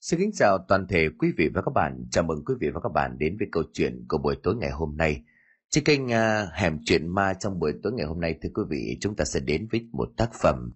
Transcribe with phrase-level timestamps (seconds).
[0.00, 2.04] Xin kính chào toàn thể quý vị và các bạn.
[2.10, 4.70] Chào mừng quý vị và các bạn đến với câu chuyện của buổi tối ngày
[4.70, 5.22] hôm nay.
[5.70, 8.98] Trên kênh uh, Hẻm Chuyện Ma trong buổi tối ngày hôm nay thưa quý vị,
[9.00, 10.70] chúng ta sẽ đến với một tác phẩm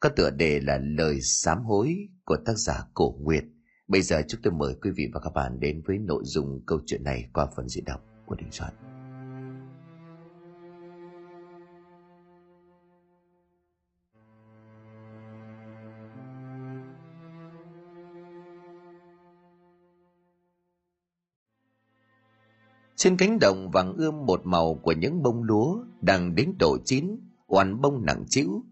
[0.00, 3.44] có tựa đề là Lời sám hối của tác giả Cổ Nguyệt.
[3.88, 6.80] Bây giờ chúng tôi mời quý vị và các bạn đến với nội dung câu
[6.86, 8.72] chuyện này qua phần diễn đọc của Đình Soạn.
[23.04, 27.16] Trên cánh đồng vàng ươm một màu của những bông lúa đang đến độ chín,
[27.46, 28.62] oàn bông nặng trĩu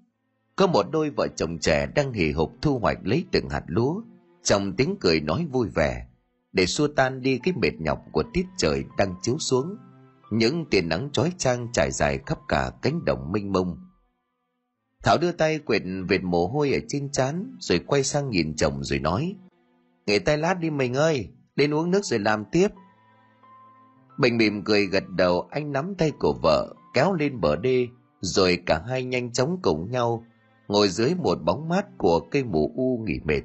[0.57, 4.03] Có một đôi vợ chồng trẻ đang hì hục thu hoạch lấy từng hạt lúa,
[4.43, 6.07] trong tiếng cười nói vui vẻ,
[6.53, 9.77] để xua tan đi cái mệt nhọc của tiết trời đang chiếu xuống.
[10.31, 13.77] Những tia nắng chói chang trải dài khắp cả cánh đồng mênh mông.
[15.03, 18.85] Thảo đưa tay quệt vệt mồ hôi ở trên trán rồi quay sang nhìn chồng
[18.85, 19.37] rồi nói
[20.07, 22.69] Nghỉ tay lát đi mình ơi, lên uống nước rồi làm tiếp.
[24.19, 27.89] Bình mỉm cười gật đầu, anh nắm tay của vợ, kéo lên bờ đê,
[28.21, 30.27] rồi cả hai nhanh chóng cùng nhau,
[30.69, 33.43] ngồi dưới một bóng mát của cây mù u nghỉ mệt.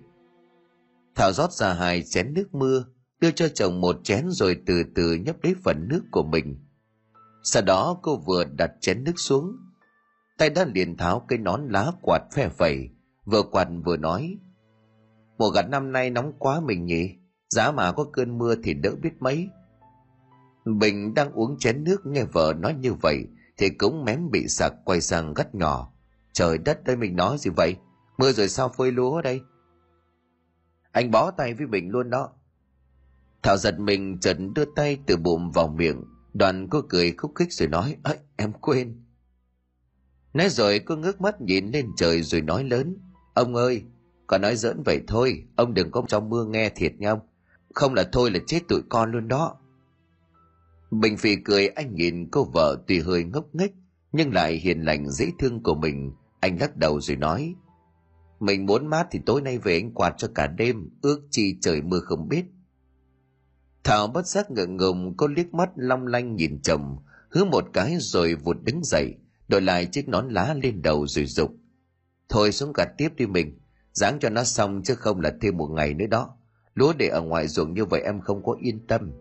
[1.16, 2.86] Thảo rót ra hai chén nước mưa,
[3.20, 6.58] đưa cho chồng một chén rồi từ từ nhấp lấy phần nước của mình.
[7.44, 9.58] Sau đó cô vừa đặt chén nước xuống,
[10.38, 12.90] tay đã liền tháo cây nón lá quạt phe phẩy,
[13.26, 14.38] vừa quạt vừa nói,
[15.38, 17.16] mùa gặt năm nay nóng quá mình nhỉ,
[17.50, 19.50] giá mà có cơn mưa thì đỡ biết mấy
[20.76, 23.26] Bình đang uống chén nước nghe vợ nói như vậy
[23.58, 25.94] thì cũng mém bị sặc quay sang gắt nhỏ.
[26.34, 27.76] Trời đất ơi mình nói gì vậy?
[28.18, 29.42] Mưa rồi sao phơi lúa đây?
[30.92, 32.30] Anh bó tay với Bình luôn đó.
[33.44, 36.04] Thảo giật mình trần đưa tay từ bụng vào miệng.
[36.34, 39.04] Đoàn cô cười khúc khích rồi nói ấy em quên.
[40.34, 42.98] Nói rồi cô ngước mắt nhìn lên trời rồi nói lớn.
[43.34, 43.84] Ông ơi,
[44.28, 47.20] còn nói giỡn vậy thôi, ông đừng có trong mưa nghe thiệt nha ông.
[47.76, 49.58] Không là thôi là chết tụi con luôn đó.
[50.92, 53.72] Bình phì cười, anh nhìn cô vợ tuy hơi ngốc nghếch,
[54.12, 56.12] nhưng lại hiền lành dễ thương của mình.
[56.40, 57.56] Anh lắc đầu rồi nói,
[58.40, 61.82] Mình muốn mát thì tối nay về anh quạt cho cả đêm, ước chi trời
[61.82, 62.46] mưa không biết.
[63.84, 66.98] Thảo bất giác ngượng ngùng, cô liếc mắt long lanh nhìn chồng,
[67.30, 69.16] hứa một cái rồi vụt đứng dậy,
[69.48, 71.52] đổi lại chiếc nón lá lên đầu rồi dục,
[72.30, 73.60] thôi xuống gặt tiếp đi mình,
[73.94, 76.38] dáng cho nó xong chứ không là thêm một ngày nữa đó
[76.78, 79.12] lúa để ở ngoài ruộng như vậy em không có yên tâm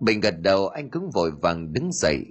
[0.00, 2.24] Bình gật đầu anh cũng vội vàng đứng dậy,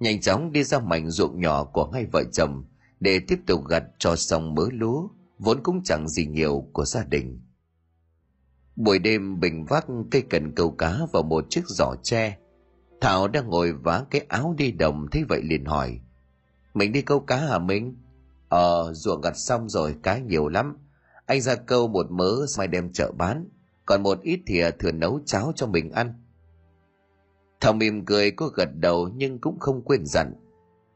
[0.00, 2.64] nhanh chóng đi ra mảnh ruộng nhỏ của hai vợ chồng
[3.00, 5.08] để tiếp tục gặt cho xong mớ lúa,
[5.38, 7.40] vốn cũng chẳng gì nhiều của gia đình.
[8.76, 12.38] Buổi đêm Bình vác cây cần câu cá vào một chiếc giỏ tre.
[13.00, 16.00] Thảo đang ngồi vá cái áo đi đồng thấy vậy liền hỏi.
[16.74, 17.96] Mình đi câu cá hả Minh?
[18.48, 20.76] Ờ, ruộng gặt xong rồi, cá nhiều lắm.
[21.26, 23.48] Anh ra câu một mớ mai đem chợ bán.
[23.86, 26.14] Còn một ít thì à, thừa nấu cháo cho mình ăn.
[27.60, 30.34] Thảo mỉm cười có gật đầu nhưng cũng không quên dặn.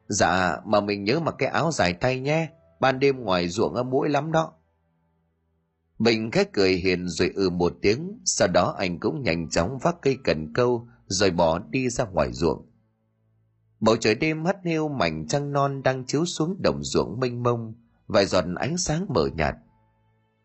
[0.08, 2.48] Dạ mà mình nhớ mặc cái áo dài tay nhé,
[2.80, 4.52] ban đêm ngoài ruộng ở mũi lắm đó.
[5.98, 9.96] Bình khách cười hiền rồi ừ một tiếng, sau đó anh cũng nhanh chóng vác
[10.02, 12.66] cây cần câu rồi bỏ đi ra ngoài ruộng.
[13.80, 17.74] Bầu trời đêm hắt hiu mảnh trăng non đang chiếu xuống đồng ruộng mênh mông,
[18.06, 19.54] vài giọt ánh sáng mờ nhạt.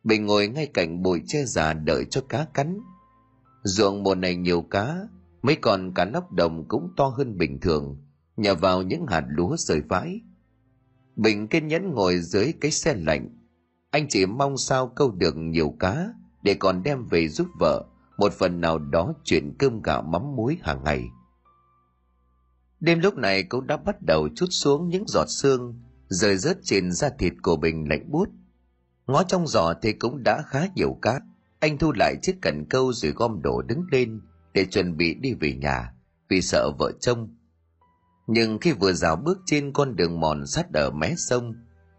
[0.03, 2.79] Bình ngồi ngay cạnh bụi che già đợi cho cá cắn.
[3.63, 4.95] Ruộng mùa này nhiều cá,
[5.45, 7.97] mấy con cá nóc đồng cũng to hơn bình thường
[8.37, 10.21] nhờ vào những hạt lúa rời vãi.
[11.15, 13.29] Bình kiên nhẫn ngồi dưới cái xe lạnh.
[13.91, 16.09] Anh chỉ mong sao câu được nhiều cá
[16.41, 17.85] để còn đem về giúp vợ
[18.17, 21.03] một phần nào đó chuyện cơm gạo mắm muối hàng ngày.
[22.79, 26.91] Đêm lúc này cũng đã bắt đầu chút xuống những giọt sương rơi rớt trên
[26.91, 28.29] da thịt của bình lạnh bút
[29.07, 31.19] ngó trong giỏ thì cũng đã khá nhiều cá,
[31.59, 34.21] anh thu lại chiếc cần câu rồi gom đổ đứng lên
[34.55, 35.93] để chuẩn bị đi về nhà,
[36.29, 37.35] vì sợ vợ trông.
[38.27, 41.53] Nhưng khi vừa rào bước trên con đường mòn sát ở mé sông,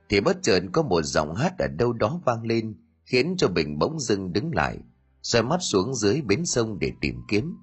[0.08, 2.74] thì bất chợt có một giọng hát ở đâu đó vang lên,
[3.04, 4.78] khiến cho bình bỗng dưng đứng lại,
[5.22, 7.56] xoay mắt xuống dưới bến sông để tìm kiếm.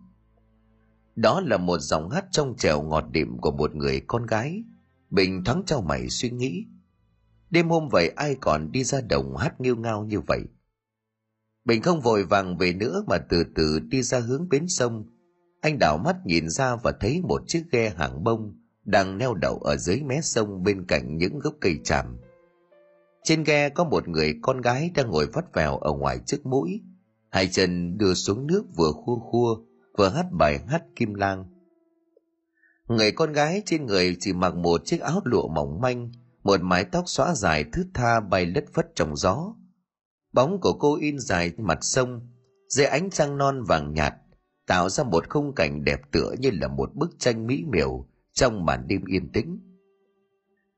[1.16, 4.64] Đó là một giọng hát trong trèo ngọt đệm của một người con gái,
[5.10, 6.66] bình thoáng trao mày suy nghĩ.
[7.50, 10.42] Đêm hôm vậy ai còn đi ra đồng hát nghiêu ngao như vậy?
[11.66, 15.06] Bình không vội vàng về nữa mà từ từ đi ra hướng bến sông.
[15.62, 18.56] Anh đảo mắt nhìn ra và thấy một chiếc ghe hàng bông
[18.86, 22.18] đang neo đậu ở dưới mé sông bên cạnh những gốc cây tràm.
[23.24, 26.82] Trên ghe có một người con gái đang ngồi vắt vèo ở ngoài trước mũi.
[27.30, 29.56] Hai chân đưa xuống nước vừa khua khua,
[29.98, 31.46] vừa hát bài hát kim lang.
[32.88, 36.12] Người con gái trên người chỉ mặc một chiếc áo lụa mỏng manh,
[36.44, 39.54] một mái tóc xõa dài thướt tha bay lất phất trong gió
[40.34, 42.28] bóng của cô in dài mặt sông,
[42.68, 44.14] dưới ánh trăng non vàng nhạt,
[44.68, 48.66] tạo ra một khung cảnh đẹp tựa như là một bức tranh mỹ miều trong
[48.66, 49.60] màn đêm yên tĩnh.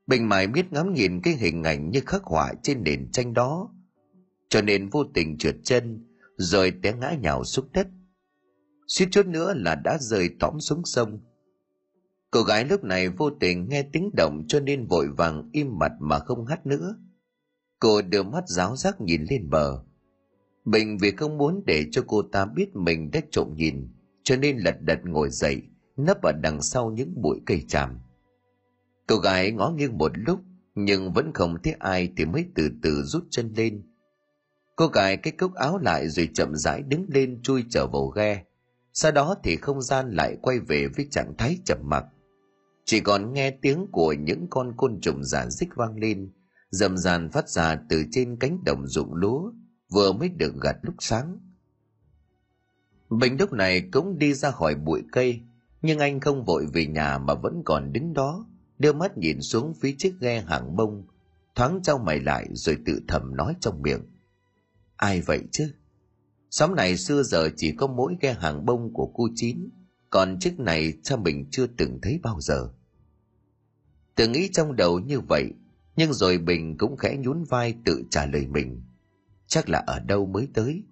[0.06, 3.68] Bình mài biết ngắm nhìn cái hình ảnh như khắc họa trên nền tranh đó,
[4.48, 6.06] cho nên vô tình trượt chân,
[6.36, 7.86] rồi té ngã nhào xuống đất.
[8.88, 11.20] Suýt chút nữa là đã rơi tõm xuống sông.
[12.30, 15.92] Cô gái lúc này vô tình nghe tiếng động cho nên vội vàng im mặt
[16.00, 16.96] mà không hát nữa
[17.80, 19.82] cô đưa mắt giáo giác nhìn lên bờ.
[20.64, 23.88] Bình vì không muốn để cho cô ta biết mình đã trộm nhìn,
[24.22, 25.62] cho nên lật đật ngồi dậy,
[25.96, 27.98] nấp ở đằng sau những bụi cây tràm.
[29.06, 30.40] Cô gái ngó nghiêng một lúc,
[30.74, 33.82] nhưng vẫn không thấy ai thì mới từ từ rút chân lên.
[34.76, 38.44] Cô gái cái cúc áo lại rồi chậm rãi đứng lên chui trở vào ghe.
[38.92, 42.04] Sau đó thì không gian lại quay về với trạng thái chậm mặc.
[42.84, 46.30] Chỉ còn nghe tiếng của những con côn trùng giả dích vang lên
[46.70, 49.52] rầm ràn phát ra từ trên cánh đồng ruộng lúa,
[49.88, 51.38] vừa mới được gặt lúc sáng.
[53.10, 55.40] Bình đốc này cũng đi ra khỏi bụi cây,
[55.82, 58.46] nhưng anh không vội về nhà mà vẫn còn đứng đó,
[58.78, 61.06] đưa mắt nhìn xuống phía chiếc ghe hàng bông
[61.56, 64.00] thoáng trao mày lại rồi tự thầm nói trong miệng.
[64.96, 65.72] Ai vậy chứ?
[66.50, 69.68] Xóm này xưa giờ chỉ có mỗi ghe hàng bông của cô chín,
[70.10, 72.68] còn chiếc này cha mình chưa từng thấy bao giờ.
[74.14, 75.52] Tự nghĩ trong đầu như vậy
[75.96, 78.82] nhưng rồi bình cũng khẽ nhún vai tự trả lời mình.
[79.46, 80.82] Chắc là ở đâu mới tới.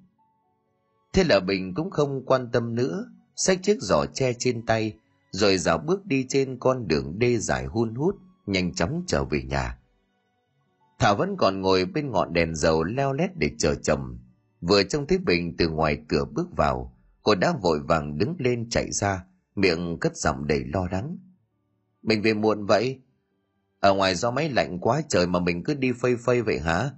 [1.13, 3.07] Thế là bình cũng không quan tâm nữa,
[3.37, 4.99] xách chiếc giỏ tre trên tay,
[5.31, 8.17] rồi dạo bước đi trên con đường đê dài hun hút,
[8.47, 9.79] nhanh chóng trở về nhà.
[10.99, 14.19] Thảo vẫn còn ngồi bên ngọn đèn dầu leo lét để chờ chồng.
[14.61, 18.69] Vừa trông thấy bình từ ngoài cửa bước vào, cô đã vội vàng đứng lên
[18.71, 19.25] chạy ra,
[19.55, 21.19] miệng cất giọng đầy lo lắng.
[22.03, 23.01] Mình về muộn vậy?
[23.85, 26.91] Ở ngoài gió máy lạnh quá trời mà mình cứ đi phây phây vậy hả?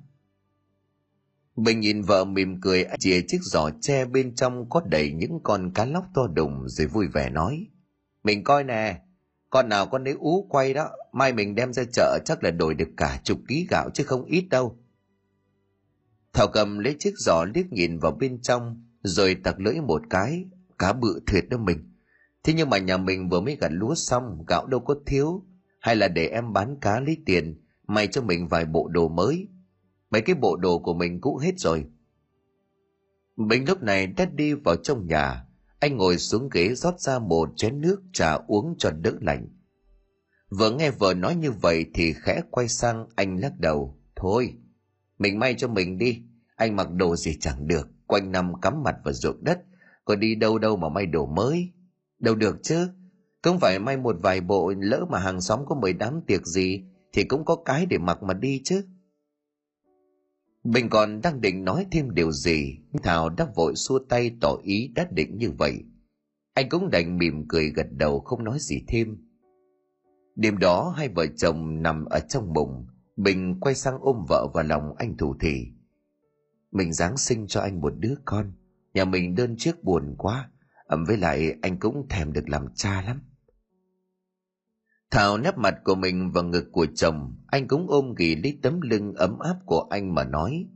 [1.56, 5.72] Mình nhìn vợ mỉm cười chìa chiếc giỏ tre bên trong có đầy những con
[5.74, 7.66] cá lóc to đùng rồi vui vẻ nói.
[8.24, 9.00] Mình coi nè,
[9.50, 12.74] con nào con đấy ú quay đó, mai mình đem ra chợ chắc là đổi
[12.74, 14.78] được cả chục ký gạo chứ không ít đâu.
[16.32, 20.44] Thảo cầm lấy chiếc giỏ liếc nhìn vào bên trong, rồi tặc lưỡi một cái,
[20.78, 21.92] cá bự thiệt đó mình.
[22.42, 25.44] Thế nhưng mà nhà mình vừa mới gặt lúa xong, gạo đâu có thiếu
[25.86, 29.48] hay là để em bán cá lấy tiền may cho mình vài bộ đồ mới.
[30.10, 31.86] Mấy cái bộ đồ của mình cũ hết rồi.
[33.36, 35.46] Mình lúc này đã đi vào trong nhà.
[35.80, 39.48] Anh ngồi xuống ghế rót ra một chén nước trà uống cho đỡ lạnh.
[40.50, 43.98] Vừa nghe vợ nói như vậy thì khẽ quay sang anh lắc đầu.
[44.16, 44.54] Thôi,
[45.18, 46.22] mình may cho mình đi.
[46.56, 49.60] Anh mặc đồ gì chẳng được, quanh năm cắm mặt vào ruộng đất.
[50.04, 51.72] Có đi đâu đâu mà may đồ mới.
[52.18, 52.88] Đâu được chứ?
[53.46, 56.82] Không phải may một vài bộ lỡ mà hàng xóm có mời đám tiệc gì,
[57.12, 58.84] thì cũng có cái để mặc mà đi chứ.
[60.64, 64.92] Bình còn đang định nói thêm điều gì thảo đã vội xua tay tỏ ý
[64.94, 65.84] đã định như vậy.
[66.54, 69.16] Anh cũng đành mỉm cười gật đầu không nói gì thêm.
[70.36, 74.64] Đêm đó hai vợ chồng nằm ở trong bụng, bình quay sang ôm vợ vào
[74.64, 75.66] lòng anh thủ thị
[76.72, 78.52] mình giáng sinh cho anh một đứa con,
[78.94, 80.50] nhà mình đơn chiếc buồn quá
[80.86, 83.20] ẩm với lại anh cũng thèm được làm cha lắm
[85.10, 88.80] thảo nép mặt của mình vào ngực của chồng, anh cũng ôm ghì lấy tấm
[88.80, 90.66] lưng ấm áp của anh mà nói,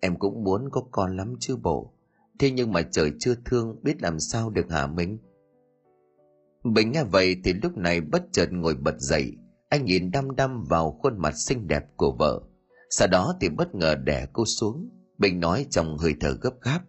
[0.00, 1.92] em cũng muốn có con lắm chứ bộ,
[2.38, 5.18] thế nhưng mà trời chưa thương, biết làm sao được hả mình
[6.64, 9.32] bình nghe vậy thì lúc này bất chợt ngồi bật dậy,
[9.68, 12.40] anh nhìn đăm đăm vào khuôn mặt xinh đẹp của vợ.
[12.90, 14.88] Sau đó thì bất ngờ đẻ cô xuống,
[15.18, 16.80] bình nói trong hơi thở gấp gáp,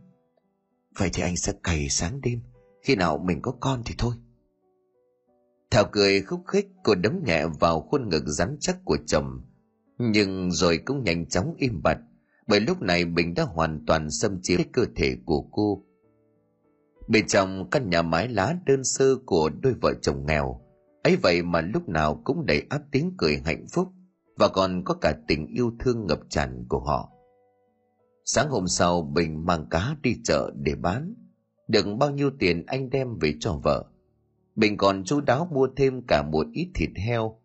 [0.97, 2.39] vậy thì anh sẽ cày sáng đêm,
[2.81, 4.15] khi nào mình có con thì thôi
[5.73, 9.41] thảo cười khúc khích cô đấm nhẹ vào khuôn ngực rắn chắc của chồng.
[9.97, 11.97] Nhưng rồi cũng nhanh chóng im bặt,
[12.47, 15.83] bởi lúc này bình đã hoàn toàn xâm chiếm cơ thể của cô.
[17.07, 20.61] Bên trong căn nhà mái lá đơn sơ của đôi vợ chồng nghèo,
[21.03, 23.87] ấy vậy mà lúc nào cũng đầy áp tiếng cười hạnh phúc
[24.37, 27.09] và còn có cả tình yêu thương ngập tràn của họ.
[28.25, 31.13] Sáng hôm sau, bình mang cá đi chợ để bán.
[31.67, 33.85] Được bao nhiêu tiền anh đem về cho vợ?
[34.55, 37.39] Bình còn chú đáo mua thêm cả một ít thịt heo.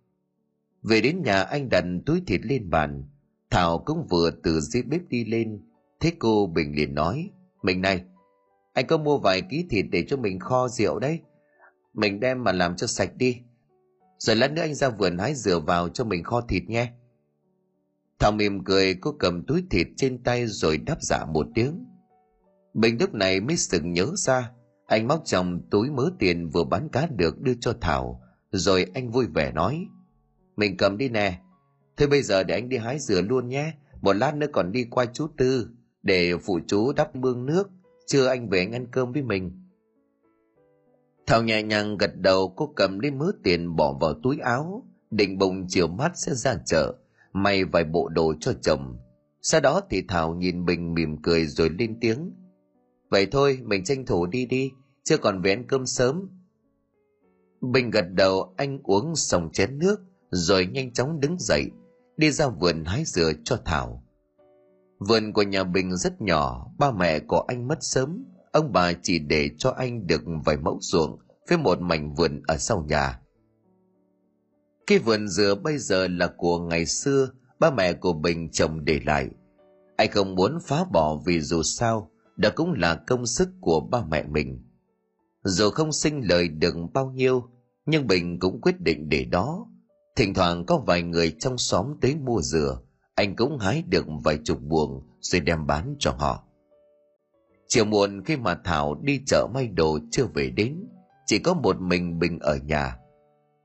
[0.83, 3.05] Về đến nhà, anh đặt túi thịt lên bàn.
[3.50, 5.61] Thảo cũng vừa từ dưới bếp đi lên.
[6.00, 7.31] Thế cô bình liền nói,
[7.62, 8.05] mình này,
[8.73, 11.21] anh có mua vài ký thịt để cho mình kho rượu đấy.
[11.95, 13.41] Mình đem mà làm cho sạch đi.
[14.19, 16.93] Rồi lát nữa anh ra vườn hái dừa vào cho mình kho thịt nhé.
[18.19, 21.85] Thảo mỉm cười, cô cầm túi thịt trên tay rồi đáp dạ một tiếng.
[22.75, 24.53] Bình lúc này mới sực nhớ ra
[24.88, 29.11] anh móc trong túi mớ tiền vừa bán cá được đưa cho thảo, rồi anh
[29.11, 29.87] vui vẻ nói,
[30.57, 31.40] mình cầm đi nè.
[31.97, 34.85] Thôi bây giờ để anh đi hái dừa luôn nhé, một lát nữa còn đi
[34.85, 35.68] qua chú tư
[36.02, 37.71] để phụ chú đắp mương nước
[38.07, 39.52] chưa anh về anh ăn cơm với mình.
[41.26, 45.38] Thảo nhẹ nhàng gật đầu, cô cầm lấy mớ tiền bỏ vào túi áo, định
[45.38, 46.95] bụng chiều mát sẽ ra chợ,
[47.33, 48.99] may vài bộ đồ cho chồng.
[49.42, 52.33] Sau đó thì thảo nhìn bình mỉm cười rồi lên tiếng
[53.11, 54.71] vậy thôi, mình tranh thủ đi đi
[55.05, 56.29] chưa còn về ăn cơm sớm.
[57.61, 60.00] Bình gật đầu, anh uống xong chén nước,
[60.31, 61.65] rồi nhanh chóng đứng dậy,
[62.17, 64.05] đi ra vườn hái dừa cho thảo.
[64.99, 69.19] Vườn của nhà bình rất nhỏ, ba mẹ của anh mất sớm, ông bà chỉ
[69.19, 73.21] để cho anh được vài mẫu ruộng với một mảnh vườn ở sau nhà.
[74.87, 77.29] Cái vườn dừa bây giờ là của ngày xưa,
[77.61, 79.29] ba mẹ của bình chồng để lại.
[79.97, 84.02] Anh không muốn phá bỏ vì dù sao đó cũng là công sức của ba
[84.11, 84.64] mẹ mình.
[85.45, 87.45] Dù không sinh lời được bao nhiêu,
[87.87, 89.66] nhưng bình cũng quyết định để đó.
[90.16, 92.80] Thỉnh thoảng có vài người trong xóm tới mua dừa,
[93.14, 96.45] anh cũng hái được vài chục buồng rồi đem bán cho họ.
[97.68, 100.88] Chiều muộn khi mà thảo đi chợ may đồ chưa về đến,
[101.26, 102.97] chỉ có một mình bình ở nhà.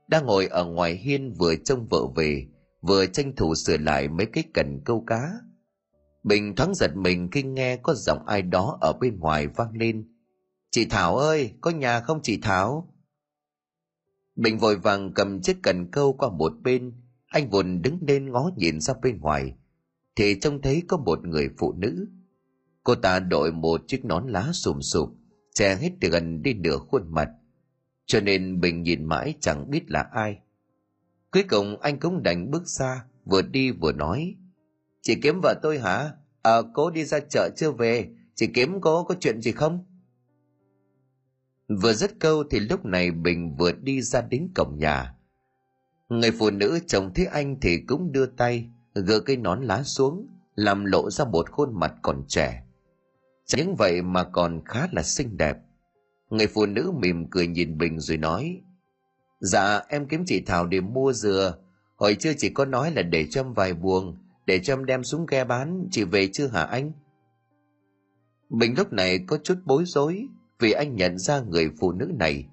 [0.08, 2.46] Đang ngồi ở ngoài hiên vừa trông vợ về,
[2.80, 5.32] vừa tranh thủ sửa lại mấy cái cần câu cá
[6.24, 10.08] bình thoáng giật mình khi nghe có giọng ai đó ở bên ngoài vang lên.
[10.70, 12.94] Chị thảo ơi, có nhà không chị thảo?
[14.36, 16.92] Bình vội vàng cầm chiếc cần câu qua một bên.
[17.26, 19.54] Anh vồn đứng lên ngó nhìn ra bên ngoài.
[20.16, 22.06] Thì trông thấy có một người phụ nữ.
[22.82, 25.08] Cô ta đội một chiếc nón lá sùm sụp,
[25.54, 27.28] che hết từ gần đi nửa khuôn mặt.
[28.06, 30.38] Cho nên bình nhìn mãi chẳng biết là ai.
[31.30, 34.36] Cuối cùng anh cũng đành bước ra, vừa đi vừa nói
[35.04, 36.10] chị kiếm vợ tôi hả?
[36.42, 38.08] À cô đi ra chợ chưa về?
[38.34, 39.84] Chị kiếm cô có chuyện gì không?
[41.68, 45.14] Vừa dứt câu thì lúc này bình vừa đi ra đến cổng nhà.
[46.08, 50.26] Người phụ nữ chồng thấy anh thì cũng đưa tay, gỡ cây nón lá xuống,
[50.54, 52.64] làm lộ ra một khuôn mặt còn trẻ.
[53.46, 55.56] Chẳng những vậy mà còn khá là xinh đẹp.
[56.30, 58.60] Người phụ nữ mỉm cười nhìn bình rồi nói
[59.40, 61.54] dạ em kiếm chị thảo để mua dừa.
[61.96, 65.04] Hồi chưa chỉ có nói là để cho em vài buồng để cho em đem
[65.04, 66.92] xuống ghe bán, chị về chưa hả anh?
[68.50, 70.26] Bình lúc này có chút bối rối
[70.60, 72.46] vì anh nhận ra người phụ nữ này.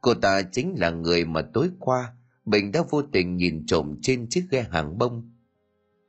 [0.00, 2.12] Cô ta chính là người mà tối qua
[2.44, 5.30] bình đã vô tình nhìn trộm trên chiếc ghe hàng bông.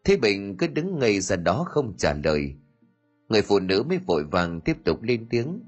[0.04, 2.56] Thế bình cứ đứng ngây ra đó không trả lời.
[3.30, 5.60] Người phụ nữ mới vội vàng tiếp tục lên tiếng.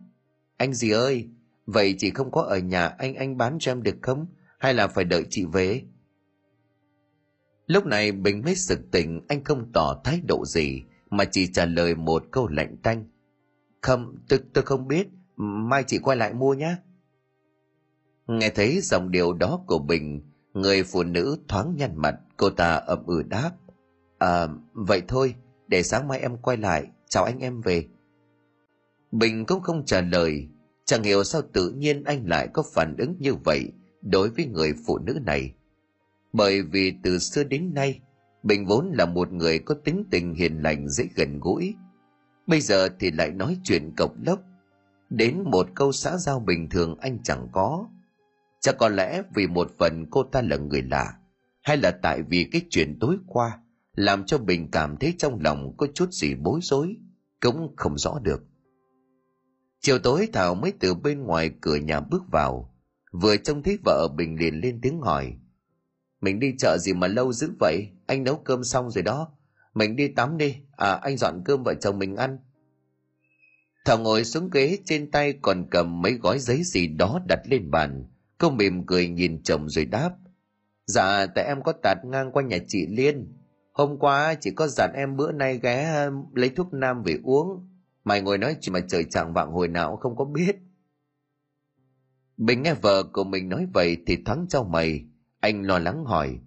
[0.57, 1.27] Anh gì ơi,
[1.65, 4.25] vậy chị không có ở nhà anh anh bán cho em được không?
[4.59, 5.81] Hay là phải đợi chị về?
[7.67, 11.65] Lúc này bình mới sực tỉnh, anh không tỏ thái độ gì, mà chỉ trả
[11.65, 13.05] lời một câu lạnh tanh.
[13.81, 16.75] Không tôi tôi không biết, mai chị quay lại mua nhé.
[18.27, 20.21] Nghe thấy dòng điều đó của bình,
[20.53, 23.51] người phụ nữ thoáng nhăn mặt, cô ta ậm ừ đáp.
[24.17, 25.35] À vậy thôi,
[25.67, 27.87] để sáng mai em quay lại, chào anh em về.
[29.11, 30.47] Bình cũng không trả lời,
[30.85, 34.73] chẳng hiểu sao tự nhiên anh lại có phản ứng như vậy đối với người
[34.85, 35.53] phụ nữ này
[36.33, 37.99] bởi vì từ xưa đến nay,
[38.43, 41.75] bình vốn là một người có tính tình hiền lành dễ gần gũi.
[42.47, 44.39] Bây giờ thì lại nói chuyện cộc lốc.
[45.09, 47.87] Đến một câu xã giao bình thường anh chẳng có.
[48.61, 51.13] Chắc có lẽ vì một phần cô ta là người lạ,
[51.61, 53.59] hay là tại vì cái chuyện tối qua
[53.95, 56.95] làm cho bình cảm thấy trong lòng có chút gì bối rối,
[57.41, 58.43] cũng không rõ được.
[59.81, 62.75] Chiều tối, thảo mới từ bên ngoài cửa nhà bước vào.
[63.11, 65.37] Vừa trông thấy vợ bình liền lên tiếng hỏi
[66.23, 67.87] mình đi chợ gì mà lâu dữ vậy?
[68.05, 69.31] Anh nấu cơm xong rồi đó.
[69.73, 70.55] Mình đi tắm đi.
[70.77, 72.37] À anh dọn cơm vợ chồng mình ăn.
[73.85, 77.71] Thảo ngồi xuống ghế trên tay còn cầm mấy gói giấy gì đó đặt lên
[77.71, 78.05] bàn.
[78.37, 80.11] Cô mỉm cười nhìn chồng rồi đáp.
[80.85, 83.33] Dạ tại em có tạt ngang qua nhà chị liên.
[83.71, 87.67] Hôm qua chị có dặn em bữa nay ghé um, lấy thuốc nam về uống.
[88.03, 90.55] Mày ngồi nói chuyện mà trời chẳng vạng hồi nào không có biết.
[92.37, 95.05] Bình nghe vợ của mình nói vậy thì thắng cho mày
[95.43, 96.39] anh lo lắng hỏi,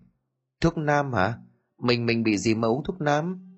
[0.60, 1.38] thuốc nam hả?
[1.78, 3.52] Mình mình bị gì mà uống thuốc nam?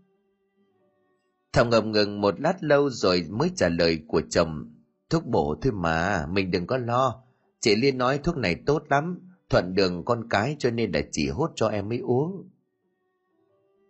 [1.52, 4.74] Thảo ngập ngừng một lát lâu rồi mới trả lời của chồng,
[5.10, 7.22] thuốc bổ thôi mà, mình đừng có lo.
[7.60, 9.18] Chị liên nói thuốc này tốt lắm,
[9.50, 12.48] thuận đường con cái cho nên là chỉ hốt cho em mới uống.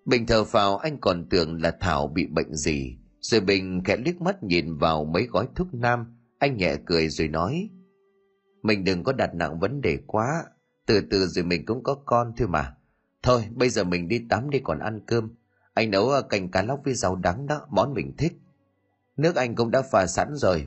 [0.05, 2.99] Bình thờ phào, anh còn tưởng là thảo bị bệnh gì.
[3.21, 6.17] Rồi bình khẽ liếc mắt nhìn vào mấy gói thuốc nam.
[6.38, 7.71] Anh nhẹ cười rồi nói,
[8.62, 10.45] mình đừng có đặt nặng vấn đề quá
[10.88, 12.75] từ từ rồi mình cũng có con thôi mà.
[13.23, 15.30] Thôi, bây giờ mình đi tắm đi còn ăn cơm.
[15.75, 18.33] Anh nấu à, cành canh cá lóc với rau đắng đó, món mình thích.
[19.16, 20.66] Nước anh cũng đã pha sẵn rồi.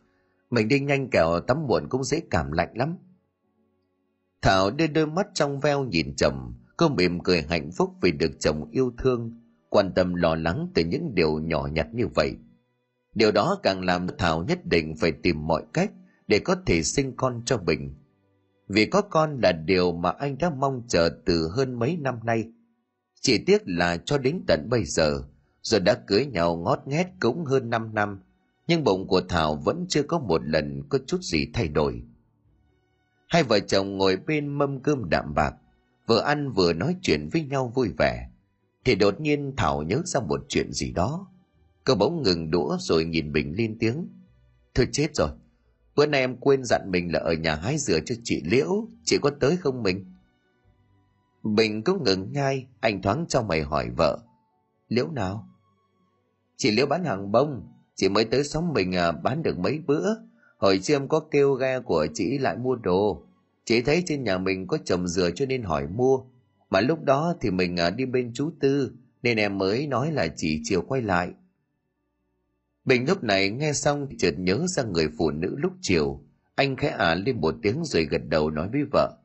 [0.49, 2.97] Mình đi nhanh kẻo, tắm muộn cũng dễ cảm lạnh lắm.
[4.41, 8.31] Thảo đưa đôi mắt trong veo nhìn chồng, cô mỉm cười hạnh phúc vì được
[8.39, 12.35] chồng yêu thương, quan tâm lo lắng từ những điều nhỏ nhặt như vậy.
[13.13, 15.91] Điều đó càng làm thảo nhất định phải tìm mọi cách
[16.27, 17.95] để có thể sinh con cho bình
[18.71, 22.45] vì có con là điều mà anh đã mong chờ từ hơn mấy năm nay.
[23.21, 25.23] Chỉ tiếc là cho đến tận bây giờ
[25.61, 28.19] rồi đã cưới nhau ngót nghét cũng hơn 5 năm,
[28.67, 32.03] nhưng bụng của thảo vẫn chưa có một lần có chút gì thay đổi.
[33.27, 35.55] Hai vợ chồng ngồi bên mâm cơm đạm bạc,
[36.07, 38.29] vừa ăn vừa nói chuyện với nhau vui vẻ.
[38.85, 41.27] Thì đột nhiên thảo nhớ ra một chuyện gì đó.
[41.83, 44.07] Cô bỗng ngừng đũa rồi nhìn bình lên tiếng.
[44.75, 45.29] Thôi chết rồi
[45.95, 48.88] bữa nay em quên dặn mình là ở nhà hái dừa cho chị liễu.
[49.03, 50.05] Chị có tới không mình?
[51.43, 52.67] Bình cũng ngừng ngay.
[52.79, 54.19] Anh thoáng cho mày hỏi vợ.
[54.88, 55.48] Liễu nào?
[56.57, 57.67] Chị liễu bán hàng bông.
[57.95, 60.07] Chị mới tới xóm mình à, bán được mấy bữa.
[60.57, 63.24] Hồi trưa em có kêu ghe của chị lại mua đồ.
[63.65, 66.19] Chị thấy trên nhà mình có trồng dừa cho nên hỏi mua.
[66.69, 68.91] Mà lúc đó thì mình à, đi bên chú tư
[69.24, 71.31] nên em mới nói là chị chiều quay lại
[72.85, 76.23] bình lúc này nghe xong chợt nhớ ra người phụ nữ lúc chiều.
[76.55, 79.17] Anh khẽ ả à lên một tiếng rồi gật đầu nói với vợ.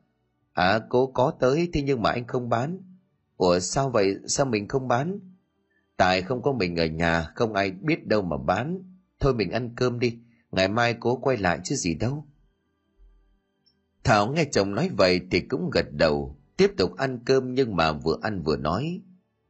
[0.53, 2.79] À cô có tới thế nhưng mà anh không bán.
[3.37, 4.15] Ủa, sao vậy?
[4.27, 5.19] Sao mình không bán?
[5.97, 8.81] Tại không có mình ở nhà, không ai biết đâu mà bán.
[9.19, 10.17] Thôi mình ăn cơm đi,
[10.51, 12.25] ngày mai cố quay lại chứ gì đâu.
[14.03, 17.91] Thảo nghe chồng nói vậy thì cũng gật đầu, tiếp tục ăn cơm nhưng mà
[17.91, 19.01] vừa ăn vừa nói.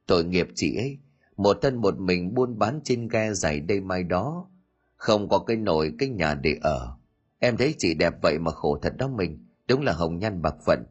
[0.05, 0.97] Tội nghiệp chị ấy
[1.37, 4.49] một thân một mình buôn bán trên ghe giày đây mai đó.
[4.95, 6.97] Không có cái nồi, cái nhà để ở.
[7.39, 9.47] Em thấy chị đẹp vậy mà khổ thật đó mình.
[9.67, 10.85] Đúng là hồng nhan bạc phận.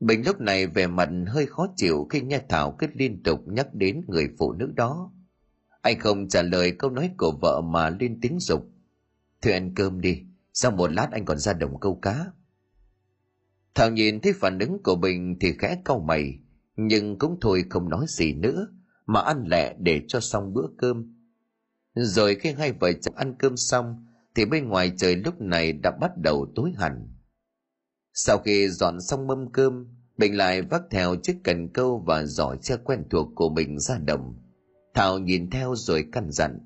[0.00, 3.74] Bình lúc này về mặt hơi khó chịu khi nghe thảo cứ liên tục nhắc
[3.74, 5.12] đến người phụ nữ đó.
[5.82, 8.68] Anh không trả lời câu nói của vợ mà lên tiếng dục.
[9.42, 10.22] Thưa ăn cơm đi,
[10.52, 12.26] sau một lát anh còn ra đồng câu cá.
[13.74, 16.38] Thảo nhìn thấy phản ứng của bình thì khẽ cau mày,
[16.76, 18.68] nhưng cũng thôi không nói gì nữa
[19.06, 21.14] mà ăn lẹ để cho xong bữa cơm.
[21.94, 25.90] Rồi khi hai vợ chồng ăn cơm xong, thì bên ngoài trời lúc này đã
[25.90, 27.08] bắt đầu tối hẳn.
[28.14, 29.86] Sau khi dọn xong mâm cơm,
[30.18, 33.98] bình lại vác theo chiếc cần câu và giỏ che quen thuộc của mình ra
[33.98, 34.34] đồng.
[34.94, 36.58] Thảo nhìn theo rồi căn dặn,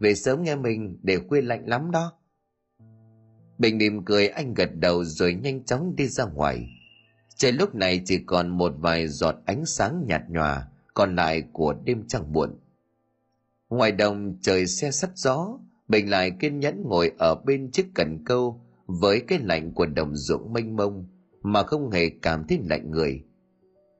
[0.00, 2.12] về sớm nghe mình, để khuya lạnh lắm đó.
[3.58, 6.68] Bình mỉm cười anh gật đầu rồi nhanh chóng đi ra ngoài.
[7.36, 11.74] Trời lúc này chỉ còn một vài giọt ánh sáng nhạt nhòa còn lại của
[11.84, 12.58] đêm trăng buồn,
[13.68, 18.24] ngoài đồng trời xe sắt gió bình lại kiên nhẫn ngồi ở bên chiếc cần
[18.24, 21.06] câu với cái lạnh của đồng ruộng mênh mông
[21.42, 23.24] mà không hề cảm thấy lạnh người.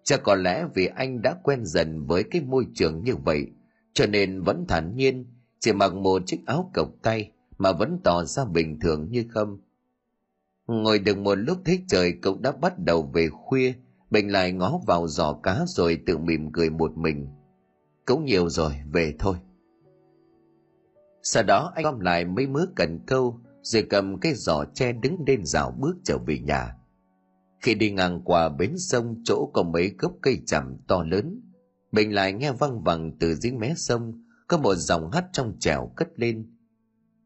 [0.05, 3.47] Chắc có lẽ vì anh đã quen dần với cái môi trường như vậy
[3.93, 5.27] cho nên vẫn thản nhiên
[5.59, 9.59] chỉ mặc một chiếc áo cộc tay mà vẫn tỏ ra bình thường như không.
[10.67, 13.73] Ngồi được một lúc thấy trời cũng đã bắt đầu về khuya
[14.11, 17.29] bình lại ngó vào giỏ cá rồi tự mỉm cười một mình.
[18.07, 19.37] Cũng nhiều rồi, về thôi.
[21.23, 25.17] Sau đó anh gom lại mấy mớ cần câu, rồi cầm cái giỏ tre đứng
[25.27, 26.77] lên rào bước trở về nhà.
[27.61, 31.41] Khi đi ngang qua bến sông, chỗ có mấy gốc cây chằm to lớn,
[31.93, 35.93] bình lại nghe văng vẳng từ dưới mé sông, có một dòng hát trong trẻo
[35.97, 36.57] cất lên.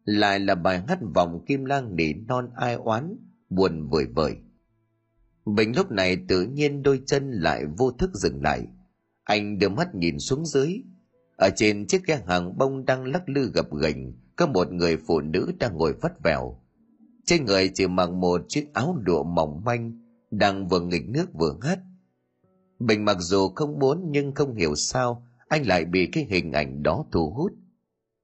[0.05, 3.17] Lại là bài hát vòng kim lang nỉ non ai oán,
[3.51, 4.37] buồn vời vời
[5.45, 8.67] bình lúc này tự nhiên đôi chân lại vô thức dừng lại.
[9.25, 10.83] Anh đưa mắt nhìn xuống dưới.
[11.37, 15.21] Ở trên chiếc ghe hàng bông đang lắc lư gập ghềnh, có một người phụ
[15.21, 16.61] nữ đang ngồi vắt vẻo.
[17.25, 21.57] Trên người chỉ mặc một chiếc áo lụa mỏng manh, đang vừa nghịch nước vừa
[21.63, 21.79] hát
[22.79, 26.83] bình mặc dù không muốn nhưng không hiểu sao, anh lại bị cái hình ảnh
[26.83, 27.53] đó thu hút.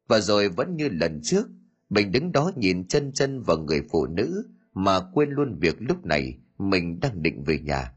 [0.09, 1.49] Và rồi vẫn như lần trước,
[1.91, 6.07] bình đứng đó nhìn chân chân vào người phụ nữ mà quên luôn việc lúc
[6.07, 7.93] này mình đang định về nhà.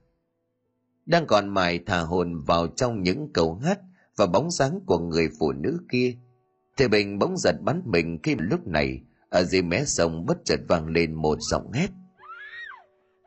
[1.06, 3.80] Đang còn mải thả hồn vào trong những câu hát
[4.16, 6.16] và bóng dáng của người phụ nữ kia,
[6.78, 10.60] thì bình bỗng giật bắn mình khi lúc này, ở dưới mé sông bất chợt
[10.68, 11.90] vang lên một giọng hét.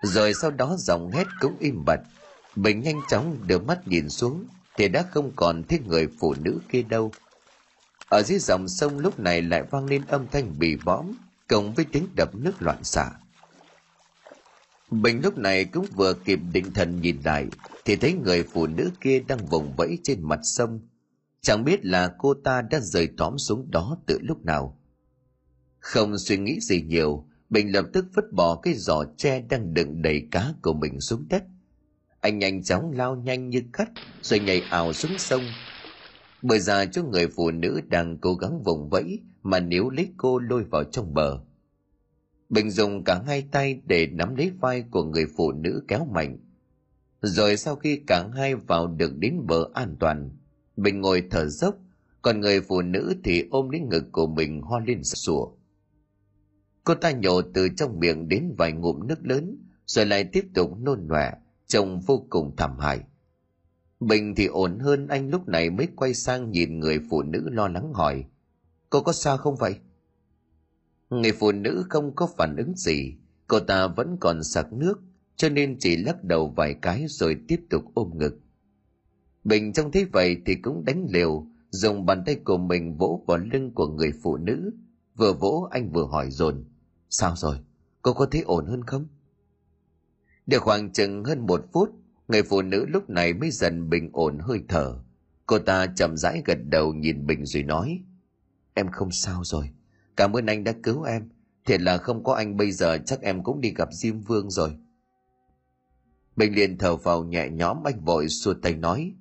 [0.03, 2.01] Rồi sau đó giọng hét cũng im bặt.
[2.57, 4.44] Bình nhanh chóng đưa mắt nhìn xuống,
[4.77, 7.12] thì đã không còn thấy người phụ nữ kia đâu.
[8.09, 11.12] Ở dưới dòng sông lúc này lại vang lên âm thanh bì bõm
[11.49, 13.11] cộng với tiếng đập nước loạn xạ
[14.90, 17.46] bình lúc này cũng vừa kịp định thần nhìn lại,
[17.85, 20.81] thì thấy người phụ nữ kia đang vùng vẫy trên mặt sông.
[21.40, 24.81] Chẳng biết là cô ta đã rời tóm xuống đó từ lúc nào.
[25.79, 30.03] Không suy nghĩ gì nhiều bình lập tức vứt bỏ cái giỏ tre đang đựng
[30.03, 31.44] đầy cá của mình xuống đất.
[32.20, 33.90] Anh nhanh chóng lao nhanh như cắt,
[34.22, 35.42] rồi nhảy ảo xuống sông.
[36.42, 40.38] Bởi ra cho người phụ nữ đang cố gắng vùng vẫy mà nếu lấy cô
[40.38, 41.40] lôi vào trong bờ
[42.49, 46.39] bình dùng cả hai tay để nắm lấy vai của người phụ nữ kéo mạnh.
[47.23, 50.31] Rồi sau khi cả hai vào được đến bờ an toàn,
[50.77, 51.77] bình ngồi thở dốc,
[52.23, 55.49] còn người phụ nữ thì ôm lấy ngực của mình ho lên sủa.
[56.85, 59.57] Cô ta nhổ từ trong miệng đến vài ngụm nước lớn,
[59.87, 61.33] rồi lại tiếp tục nôn nọe
[61.67, 63.01] trông vô cùng thảm hại.
[64.01, 67.69] Bình thì ổn hơn anh lúc này mới quay sang nhìn người phụ nữ lo
[67.69, 68.25] lắng hỏi,
[68.91, 69.77] cô có sao không vậy?
[71.11, 73.14] Người phụ nữ không có phản ứng gì.
[73.47, 75.01] Cô ta vẫn còn sặc nước,
[75.37, 78.40] cho nên chỉ lắc đầu vài cái rồi tiếp tục ôm ngực.
[79.45, 83.38] Bình trông thấy vậy thì cũng đánh liều, dùng bàn tay của mình vỗ vào
[83.38, 84.71] lưng của người phụ nữ.
[85.14, 86.64] Vừa vỗ, anh vừa hỏi dồn,
[87.11, 87.57] sao rồi?
[88.03, 89.07] Cô có thấy ổn hơn không?
[90.47, 91.90] Được khoảng chừng hơn một phút,
[92.29, 94.99] người phụ nữ lúc này mới dần bình ổn hơi thở.
[95.47, 98.03] Cô ta chậm rãi gật đầu nhìn bình rồi nói,
[98.75, 99.71] em không sao rồi
[100.17, 101.29] cảm ơn anh đã cứu em.
[101.67, 104.77] Thiệt là không có anh bây giờ, chắc em cũng đi gặp diêm vương rồi.
[106.37, 109.15] Bình liền thở vào nhẹ nhõm, anh vội xua tay nói,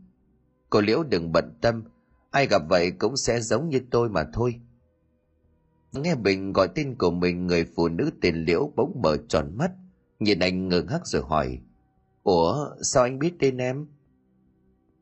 [0.70, 1.84] cô liễu đừng bận tâm,
[2.32, 4.62] ai gặp vậy cũng sẽ giống như tôi mà thôi.
[5.92, 9.72] Nghe bình gọi tên của mình, người phụ nữ tên liễu bỗng mở tròn mắt,
[10.20, 11.60] nhìn anh ngơ ngác rồi hỏi,
[12.24, 13.88] ủa, sao anh biết tên em?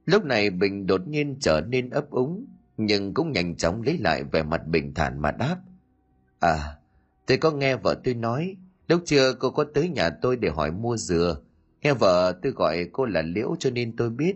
[0.05, 2.45] Lúc này bình đột nhiên trở nên ấp úng,
[2.77, 5.57] nhưng cũng nhanh chóng lấy lại vẻ mặt bình thản mà đáp
[6.43, 6.77] à
[7.25, 8.55] tôi có nghe vợ tôi nói,
[8.87, 11.37] lúc trưa cô có tới nhà tôi để hỏi mua dừa.
[11.81, 14.35] Nghe vợ tôi gọi cô là liễu cho nên tôi biết.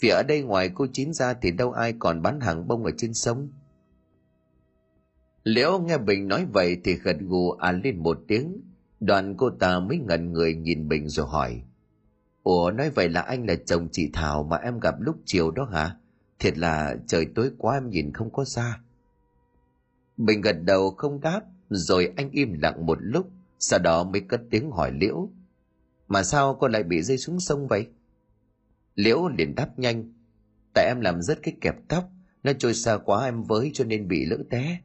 [0.00, 2.90] Vì ở đây ngoài cô chín ra thì đâu ai còn bán hàng bông ở
[2.96, 3.48] trên sông.
[5.44, 8.60] Liễu nghe bình nói vậy thì gật gù à lên một tiếng.
[9.00, 11.62] Đoàn cô ta mới ngẩn người nhìn bình rồi hỏi.
[12.42, 15.64] Ủa, nói vậy là anh là chồng chị thảo mà em gặp lúc chiều đó
[15.64, 15.96] hả?
[16.38, 18.78] Thiệt là trời tối quá em nhìn không có xa
[20.16, 24.40] bình gật đầu không đáp, rồi anh im lặng một lúc, sau đó mới cất
[24.50, 25.28] tiếng hỏi liễu.
[26.08, 27.86] Mà sao con lại bị rơi xuống sông vậy?
[28.94, 30.12] Liễu liền đáp nhanh.
[30.74, 32.10] Tại em làm rất cái kẹp tóc,
[32.42, 34.80] nó trôi xa quá em với cho nên bị lỡ té.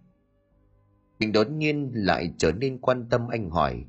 [1.20, 3.86] Bình đột nhiên lại trở nên quan tâm anh hỏi.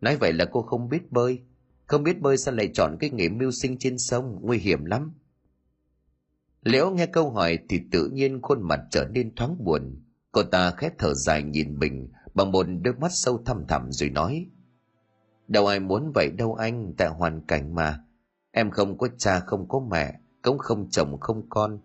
[0.00, 1.40] Nói vậy là cô không biết bơi.
[1.86, 5.12] Không biết bơi sao lại chọn cái nghề mưu sinh trên sông, nguy hiểm lắm.
[6.62, 10.70] Liễu nghe câu hỏi thì tự nhiên khuôn mặt trở nên thoáng buồn cô ta
[10.70, 14.46] khét thở dài nhìn bình bằng một đôi mắt sâu thăm thẳm rồi nói,
[15.48, 18.04] đâu ai muốn vậy đâu anh, tại hoàn cảnh mà.
[18.50, 21.78] Em không có cha, không có mẹ, cũng không chồng, không con.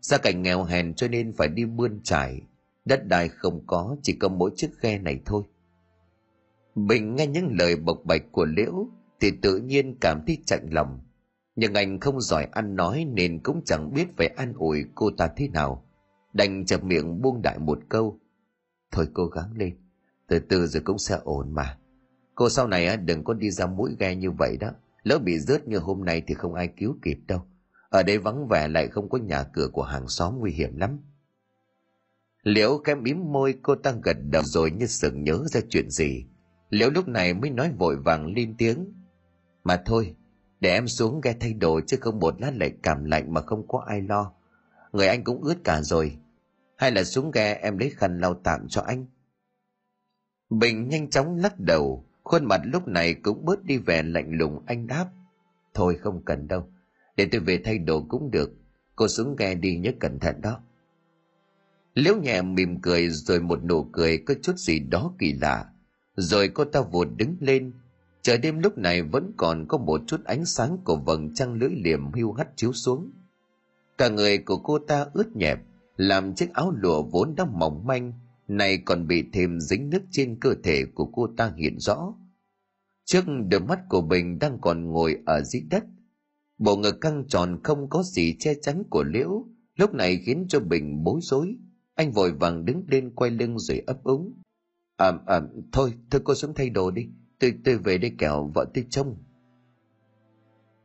[0.00, 2.40] Gia cảnh nghèo hèn cho nên phải đi bươn trải.
[2.84, 5.42] Đất đai không có, chỉ có mỗi chiếc ghe này thôi.
[6.74, 8.88] Bình nghe những lời bộc bạch của liễu
[9.20, 11.00] thì tự nhiên cảm thấy chạnh lòng.
[11.56, 15.28] Nhưng anh không giỏi ăn nói nên cũng chẳng biết phải an ủi cô ta
[15.36, 15.85] thế nào
[16.36, 18.20] đành chập miệng buông đại một câu.
[18.90, 19.76] Thôi cố gắng lên,
[20.26, 21.78] từ từ rồi cũng sẽ ổn mà.
[22.34, 24.70] Cô sau này đừng có đi ra mũi ghe như vậy đó.
[25.02, 27.42] Lỡ bị rớt như hôm nay thì không ai cứu kịp đâu.
[27.88, 30.98] Ở đây vắng vẻ lại không có nhà cửa của hàng xóm nguy hiểm lắm.
[32.42, 36.26] Liễu cái mím môi, cô ta gật đầu rồi như sừng nhớ ra chuyện gì.
[36.70, 38.92] Liễu lúc này mới nói vội vàng lên tiếng.
[39.64, 40.14] Mà thôi,
[40.60, 43.68] để em xuống ghe thay đồ chứ không một lát lại cảm lạnh mà không
[43.68, 44.32] có ai lo.
[44.92, 46.18] Người anh cũng ướt cả rồi
[46.76, 49.06] hay là xuống ghe em lấy khăn lau tạm cho anh?
[50.50, 54.62] Bình nhanh chóng lắc đầu, khuôn mặt lúc này cũng bớt đi vẻ lạnh lùng
[54.66, 55.08] anh đáp.
[55.74, 56.68] Thôi không cần đâu,
[57.16, 58.52] để tôi về thay đồ cũng được.
[58.96, 60.60] Cô xuống ghe đi nhớ cẩn thận đó.
[61.94, 65.66] Liễu nhẹ mỉm cười rồi một nụ cười có chút gì đó kỳ lạ.
[66.16, 67.72] Rồi cô ta vụt đứng lên.
[68.22, 71.70] Trời đêm lúc này vẫn còn có một chút ánh sáng của vầng trăng lưỡi
[71.70, 73.10] liềm hưu hắt chiếu xuống.
[73.98, 75.58] Cả người của cô ta ướt nhẹp
[75.96, 78.12] làm chiếc áo lụa vốn đã mỏng manh
[78.48, 82.14] này còn bị thêm dính nước trên cơ thể của cô ta hiện rõ.
[83.04, 85.84] Trước đôi mắt của bình đang còn ngồi ở dưới đất
[86.58, 90.60] bộ ngực căng tròn không có gì che chắn của liễu lúc này khiến cho
[90.60, 91.56] bình bối rối.
[91.94, 94.32] Anh vội vàng đứng lên quay lưng rồi ấp úng.
[94.96, 95.40] À, à
[95.72, 99.16] thôi thôi cô xuống thay đồ đi tôi tôi về đây kẻo vợ tôi trông.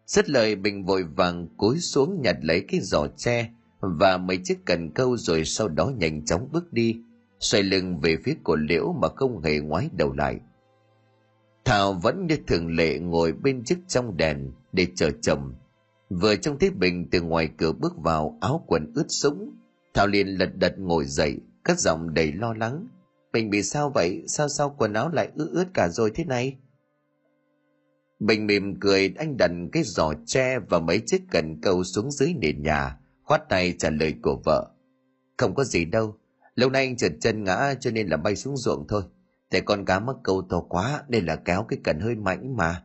[0.05, 4.65] Rất lời bình vội vàng cúi xuống nhặt lấy cái giỏ tre và mấy chiếc
[4.65, 7.01] cần câu rồi sau đó nhanh chóng bước đi,
[7.39, 10.39] xoay lưng về phía cổ liễu mà không hề ngoái đầu lại.
[11.65, 15.53] Thảo vẫn như thường lệ ngồi bên chiếc trong đèn để chờ chồng
[16.19, 19.55] vừa trông thấy bình từ ngoài cửa bước vào áo quần ướt sũng,
[19.93, 22.87] thảo liền lật đật ngồi dậy, cất giọng đầy lo lắng.
[23.33, 24.23] Bình bị sao vậy?
[24.27, 26.57] Sao sao quần áo lại ướt ướt cả rồi thế này?
[28.19, 32.33] Bình mỉm cười, anh đặt cái giỏ tre và mấy chiếc cần câu xuống dưới
[32.33, 32.97] nền nhà
[33.31, 34.71] khoát tay trả lời của vợ.
[35.37, 36.17] Không có gì đâu,
[36.55, 39.03] lâu nay anh trượt chân ngã cho nên là bay xuống ruộng thôi.
[39.49, 42.83] Tại con cá mắc câu to quá nên là kéo cái cần hơi mạnh mà.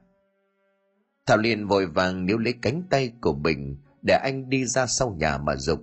[1.26, 5.16] Thảo liền vội vàng níu lấy cánh tay của bình để anh đi ra sau
[5.18, 5.80] nhà mà dục.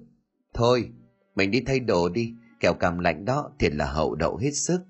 [0.54, 0.92] Thôi,
[1.36, 4.82] mình đi thay đồ đi, kẻo cảm lạnh đó thiệt là hậu đậu hết sức.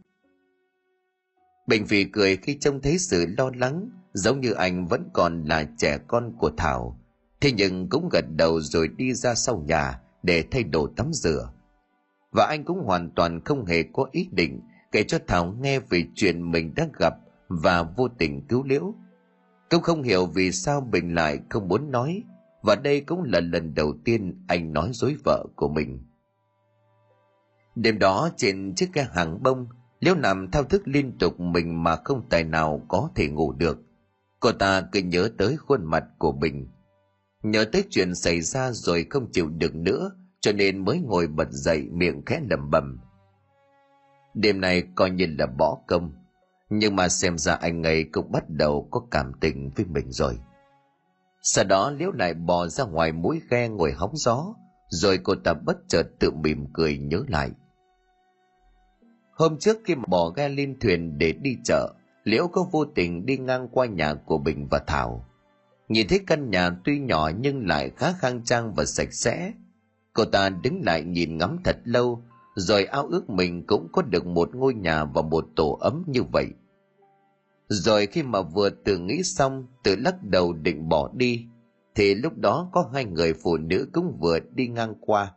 [1.68, 5.66] Bình vì cười khi trông thấy sự lo lắng giống như anh vẫn còn là
[5.78, 7.03] trẻ con của thảo
[7.44, 11.50] thế nhưng cũng gật đầu rồi đi ra sau nhà để thay đồ tắm rửa.
[12.32, 16.06] Và anh cũng hoàn toàn không hề có ý định kể cho thảo nghe về
[16.16, 17.16] chuyện mình đã gặp
[17.48, 18.94] và vô tình cứu liễu.
[19.70, 22.24] Cũng không hiểu vì sao bình lại không muốn nói,
[22.62, 26.00] và đây cũng là lần đầu tiên anh nói dối vợ của mình.
[27.76, 29.68] Đêm đó trên chiếc ghe hàng bông,
[30.00, 33.80] liễu nằm thao thức liên tục mình mà không tài nào có thể ngủ được.
[34.40, 36.68] Cô ta cứ nhớ tới khuôn mặt của bình
[37.44, 41.48] nhớ tới chuyện xảy ra rồi không chịu được nữa, cho nên mới ngồi bật
[41.52, 43.00] dậy miệng khẽ lầm bầm.
[44.34, 46.14] đêm nay coi như là bỏ công,
[46.70, 50.40] nhưng mà xem ra anh ấy cũng bắt đầu có cảm tình với mình rồi.
[51.42, 54.54] Sau đó liễu lại bò ra ngoài mũi ghe ngồi hóng gió,
[54.90, 57.52] rồi cô ta bất chợt tự mỉm cười nhớ lại.
[59.32, 63.38] Hôm trước khi bò ghe lên thuyền để đi chợ, liễu có vô tình đi
[63.38, 65.26] ngang qua nhà của bình và thảo
[65.88, 69.54] nhìn thấy căn nhà tuy nhỏ nhưng lại khá khang trang và sạch sẽ.
[70.14, 72.24] Cô ta đứng lại nhìn ngắm thật lâu,
[72.56, 76.24] rồi ao ước mình cũng có được một ngôi nhà và một tổ ấm như
[76.24, 76.48] vậy.
[77.68, 81.46] Rồi khi mà vừa tự nghĩ xong, tự lắc đầu định bỏ đi,
[81.96, 85.34] thì lúc đó có hai người phụ nữ cũng vừa đi ngang qua.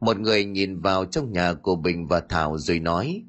[0.00, 3.24] Một người nhìn vào trong nhà của bình và thảo rồi nói,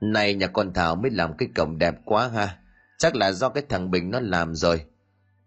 [0.00, 2.58] này nhà con thảo mới làm cái cổng đẹp quá ha,
[2.98, 4.84] chắc là do cái thằng bình nó làm rồi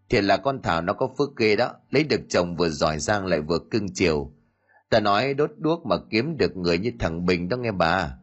[0.10, 1.74] thiệt là con thảo nó có phước ghê đó.
[1.90, 4.32] Lấy được chồng vừa giỏi giang lại vừa cưng chiều.
[4.90, 8.14] Ta nói đốt đuốc mà kiếm được người như thằng bình đó nghe bà.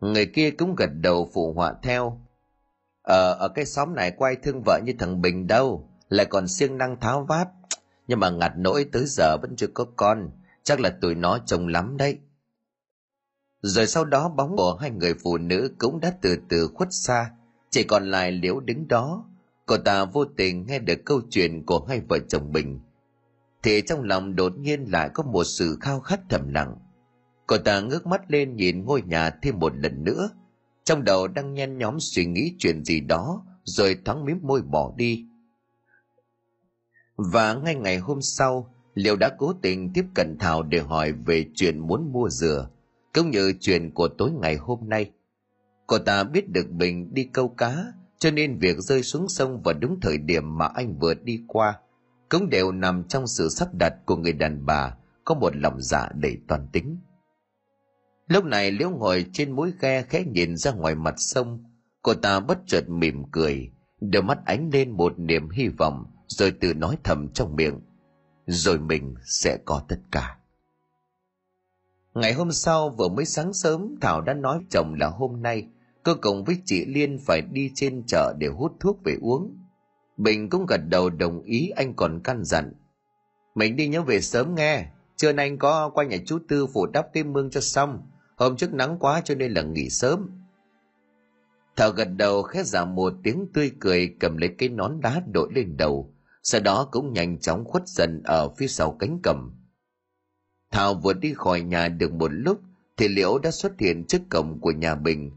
[0.00, 2.20] Người kia cũng gật đầu phụ họa theo.
[3.02, 5.88] Ờ ở cái xóm này quay thương vợ như thằng bình đâu.
[6.08, 7.48] Lại còn siêng năng tháo vát.
[8.08, 10.30] Nhưng mà ngặt nỗi tới giờ vẫn chưa có con.
[10.62, 12.18] Chắc là tụi nó chồng lắm đấy.
[13.62, 17.30] Rồi sau đó bóng của hai người phụ nữ cũng đã từ từ khuất xa.
[17.70, 19.24] Chỉ còn lại liễu đứng đó
[19.66, 22.80] cô ta vô tình nghe được câu chuyện của hai vợ chồng bình
[23.64, 26.76] thì trong lòng đột nhiên lại có một sự khao khát thầm lặng.
[27.46, 30.30] Cô ta ngước mắt lên nhìn ngôi nhà thêm một lần nữa.
[30.84, 34.92] Trong đầu đang nhen nhóm suy nghĩ chuyện gì đó, rồi thoáng mím môi bỏ
[34.96, 35.26] đi.
[37.16, 41.46] Và ngay ngày hôm sau liệu đã cố tình tiếp cận thảo để hỏi về
[41.54, 42.68] chuyện muốn mua dừa,
[43.14, 45.10] cũng như chuyện của tối ngày hôm nay.
[45.86, 47.84] Cô ta biết được bình đi câu cá
[48.18, 51.78] cho nên việc rơi xuống sông vào đúng thời điểm mà anh vừa đi qua,
[52.28, 56.08] cũng đều nằm trong sự sắp đặt của người đàn bà, có một lòng dạ
[56.14, 56.98] đầy toàn tính.
[58.28, 61.64] Lúc này liễu ngồi trên mũi ghe khẽ nhìn ra ngoài mặt sông,
[62.02, 66.50] cô ta bất chợt mỉm cười đôi mắt ánh lên một niềm hy vọng, rồi
[66.50, 67.80] tự nói thầm trong miệng,
[68.46, 70.38] rồi mình sẽ có tất cả.
[72.14, 75.68] Ngày hôm sau vừa mới sáng sớm, thảo đã nói chồng là hôm nay
[76.04, 79.58] cô cùng với chị liên phải đi trên chợ để hút thuốc về uống.
[80.16, 82.72] Bình cũng gật đầu đồng ý, anh còn căn dặn.
[83.54, 84.86] Mình đi nhớ về sớm nghe.
[85.16, 88.02] Trưa nay anh có qua nhà chú tư phủ đắp cái mương cho xong.
[88.36, 90.30] Hôm trước nắng quá cho nên là nghỉ sớm.
[91.76, 95.48] Thảo gật đầu, khẽ giả một tiếng tươi cười, cầm lấy cái nón đá đội
[95.54, 96.14] lên đầu.
[96.42, 99.52] Sau đó cũng nhanh chóng khuất dần ở phía sau cánh cầm.
[100.70, 102.60] Thảo vừa đi khỏi nhà được một lúc,
[102.96, 105.30] thì liễu đã xuất hiện trước cổng của nhà bình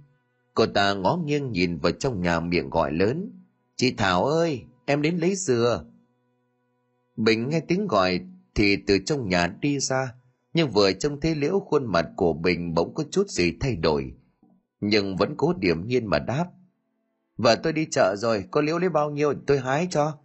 [0.57, 3.31] cô ta ngó nghiêng nhìn vào trong nhà miệng gọi lớn.
[3.75, 5.85] Chị thảo ơi, em đến lấy dừa.
[7.15, 8.21] Bình nghe tiếng gọi
[8.55, 10.13] thì từ trong nhà đi ra,
[10.53, 14.13] nhưng vừa trông thấy liễu khuôn mặt của bình bỗng có chút gì thay đổi,
[14.79, 16.45] nhưng vẫn cố điểm nhiên mà đáp.
[17.37, 20.17] Vợ tôi đi chợ rồi, có liễu lấy bao nhiêu tôi hái cho.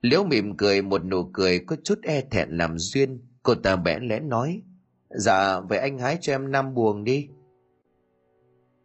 [0.00, 3.20] Liễu mỉm cười, một nụ cười có chút e thẹn làm duyên.
[3.42, 4.62] Cô ta bẽ lẽ nói
[5.10, 7.28] dạ vậy anh hái cho em năm buồng đi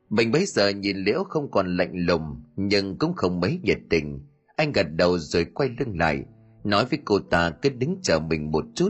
[0.10, 4.20] bình bấy giờ nhìn liễu không còn lạnh lùng, nhưng cũng không mấy nhiệt tình.
[4.56, 6.24] Anh gật đầu rồi quay lưng lại,
[6.64, 8.90] nói với cô ta cứ đứng chờ mình một chút.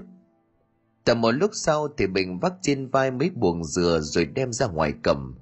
[1.04, 4.68] Tầm một lúc sau thì bình vác trên vai mấy buồng dừa rồi đem ra
[4.68, 5.36] ngoài cầm.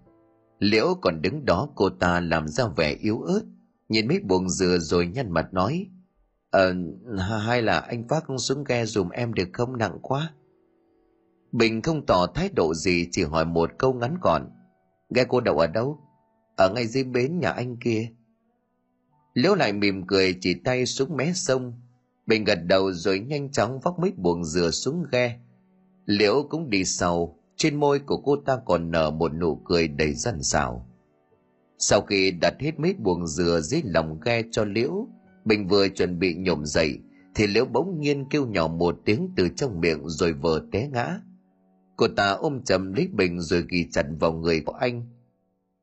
[0.60, 3.42] Liễu còn đứng đó, cô ta làm ra vẻ yếu ớt.
[3.90, 5.88] Nhìn mấy buồng dừa rồi nhăn mặt nói
[6.52, 6.74] ờ
[7.46, 9.78] hay là anh vác xuống ghe dùm em được không?
[9.78, 10.34] Nặng quá.
[11.52, 14.50] Bình không tỏ thái độ gì, chỉ hỏi một câu ngắn gọn
[15.10, 16.00] ghe cô đậu ở đâu?
[16.56, 18.10] Ở ngay dưới bến nhà anh kia.
[19.34, 21.74] Liễu lại mỉm cười, chỉ tay xuống mé sông.
[22.26, 25.39] Bình gật đầu rồi nhanh chóng vác mấy buồng dừa xuống ghe.
[26.06, 27.39] Liễu cũng đi sau.
[27.56, 30.88] Trên môi của cô ta còn nở một nụ cười đầy rằn xảo
[31.80, 35.08] sau khi đặt hết mấy buồng dừa dưới lòng ghe cho liễu,
[35.46, 37.00] bình vừa chuẩn bị nhổm dậy,
[37.36, 41.20] thì liễu bỗng nhiên kêu nhỏ một tiếng từ trong miệng rồi vờ té ngã
[41.98, 45.06] cô ta ôm chầm lấy bình rồi ghi chặt vào người của anh.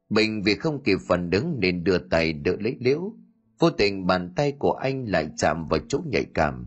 [0.09, 3.13] Bình vì không kịp phản ứng nên đưa tay đỡ lấy liễu.
[3.59, 6.67] Vô tình bàn tay của anh lại chạm vào chỗ nhạy cảm.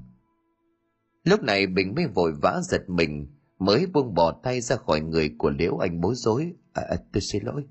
[1.24, 3.28] Lúc này bình mới vội vã giật mình
[3.60, 6.54] mới buông bỏ tay ra khỏi người của liễu anh bối rối.
[6.74, 7.64] À, à, tôi xin lỗi.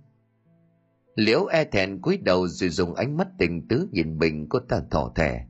[1.15, 4.83] Liễu e thẹn cúi đầu rồi dùng ánh mắt tình tứ nhìn bình cô ta
[4.91, 5.47] thỏ thẻ.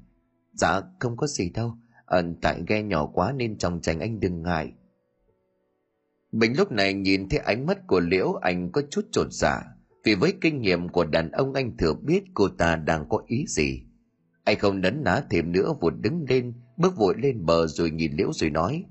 [0.52, 1.74] Dạ không có gì đâu.
[2.06, 4.72] À, tại ghe nhỏ quá nên trong tránh anh đừng ngại
[6.38, 9.62] bình lúc này nhìn thấy ánh mắt của liễu anh có chút trột dạ
[10.04, 13.44] vì với kinh nghiệm của đàn ông anh thừa biết cô ta đang có ý
[13.48, 13.82] gì.
[14.44, 18.12] Anh không nấn ná thêm nữa, vụt đứng lên, bước vội lên bờ rồi nhìn
[18.12, 18.84] liễu rồi nói,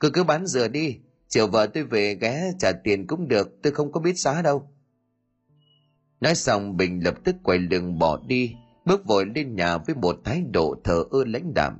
[0.00, 3.72] cứ cứ bán dừa đi, chiều vợ tôi về ghé trả tiền cũng được, tôi
[3.72, 4.70] không có biết giá đâu.
[6.20, 10.16] Nói xong, bình lập tức quay lưng bỏ đi, bước vội lên nhà với một
[10.24, 11.78] thái độ thờ ơ lãnh đạm.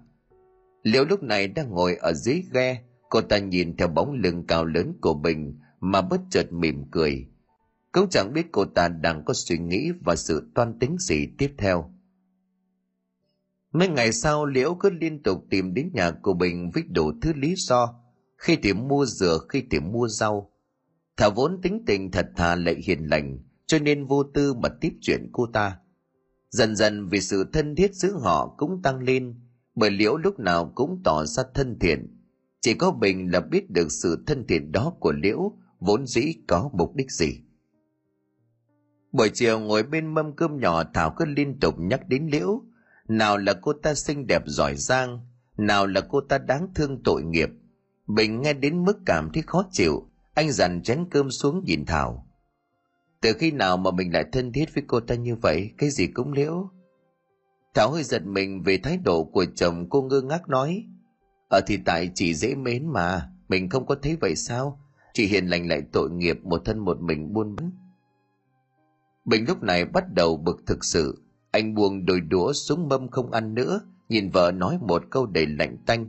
[0.83, 2.83] Liễu lúc này đang ngồi ở dưới ghe
[3.15, 7.27] cô ta nhìn theo bóng lưng cao lớn của bình mà bất chợt mỉm cười.
[7.93, 11.55] Cũng chẳng biết cô ta đang có suy nghĩ và sự toan tính gì tiếp
[11.59, 11.95] theo.
[13.73, 17.33] Mấy ngày sau, liễu cứ liên tục tìm đến nhà của bình với đủ thứ
[17.33, 17.95] lý do.
[18.37, 20.51] Khi tìm mua dừa, khi tìm mua rau.
[21.17, 24.93] Thảo vốn tính tình thật thà lại hiền lành, cho nên vô tư mà tiếp
[25.01, 25.79] chuyện cô ta.
[26.51, 29.41] Dần dần vì sự thân thiết giữa họ cũng tăng lên,
[29.75, 32.14] bởi liễu lúc nào cũng tỏ ra thân thiện
[32.65, 36.71] chỉ có bình là biết được sự thân thiện đó của liễu, vốn dĩ có
[36.73, 37.41] mục đích gì.
[39.13, 42.63] Buổi chiều ngồi bên mâm cơm nhỏ, thảo cứ liên tục nhắc đến liễu.
[43.09, 45.21] Nào là cô ta xinh đẹp giỏi giang,
[45.57, 47.49] nào là cô ta đáng thương tội nghiệp.
[48.07, 52.27] Bình nghe đến mức cảm thấy khó chịu, anh dằn chén cơm xuống nhìn thảo.
[53.21, 56.07] Từ khi nào mà mình lại thân thiết với cô ta như vậy, cái gì
[56.07, 56.71] cũng liễu.
[57.75, 60.85] Thảo hơi giật mình về thái độ của chồng cô ngơ ngác nói
[61.55, 63.31] ờ thì tại chỉ dễ mến mà.
[63.49, 64.81] Mình không có thấy vậy sao?
[65.13, 67.71] Chị hiền lành lại tội nghiệp một thân một mình buôn bán.
[69.25, 71.23] Bình lúc này bắt đầu bực thực sự.
[71.51, 75.47] Anh buông đôi đũa xuống mâm không ăn nữa, nhìn vợ nói một câu đầy
[75.47, 76.07] lạnh tanh.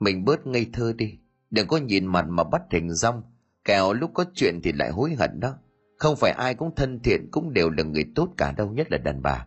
[0.00, 1.18] Mình bớt ngây thơ đi.
[1.50, 3.22] Đừng có nhìn mặt mà bắt hình rong.
[3.64, 5.54] Kẻo lúc có chuyện thì lại hối hận đó.
[5.96, 8.98] Không phải ai cũng thân thiện cũng đều là người tốt cả đâu, nhất là
[8.98, 9.46] đàn bà.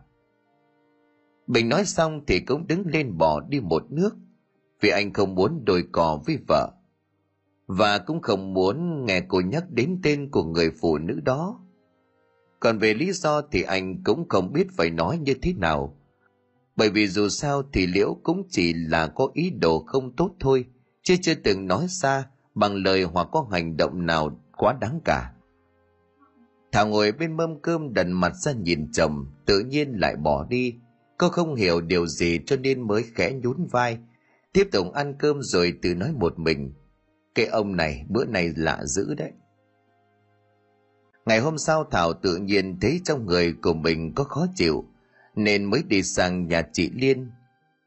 [1.46, 4.16] Bình nói xong thì cũng đứng lên bỏ đi một nước
[4.84, 6.72] vì anh không muốn đôi cò với vợ.
[7.66, 11.60] Và cũng không muốn nghe cô nhắc đến tên của người phụ nữ đó.
[12.60, 15.96] Còn về lý do thì anh cũng không biết phải nói như thế nào.
[16.76, 20.64] Bởi vì dù sao thì liễu cũng chỉ là có ý đồ không tốt thôi,
[21.02, 25.32] chứ chưa từng nói ra bằng lời hoặc có hành động nào quá đáng cả.
[26.72, 30.74] Thảo ngồi bên mâm cơm đần mặt ra nhìn chồng, tự nhiên lại bỏ đi.
[31.18, 33.98] Cô không hiểu điều gì cho nên mới khẽ nhún vai
[34.54, 36.72] tiếp tục ăn cơm rồi tự nói một mình,
[37.34, 39.30] cái ông này, bữa này lạ dữ đấy.
[41.26, 44.84] Ngày hôm sau thảo tự nhiên thấy trong người của mình có khó chịu,
[45.36, 47.30] nên mới đi sang nhà chị liên.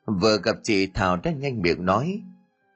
[0.06, 2.22] Vừa gặp chị, thảo đã nhanh miệng nói,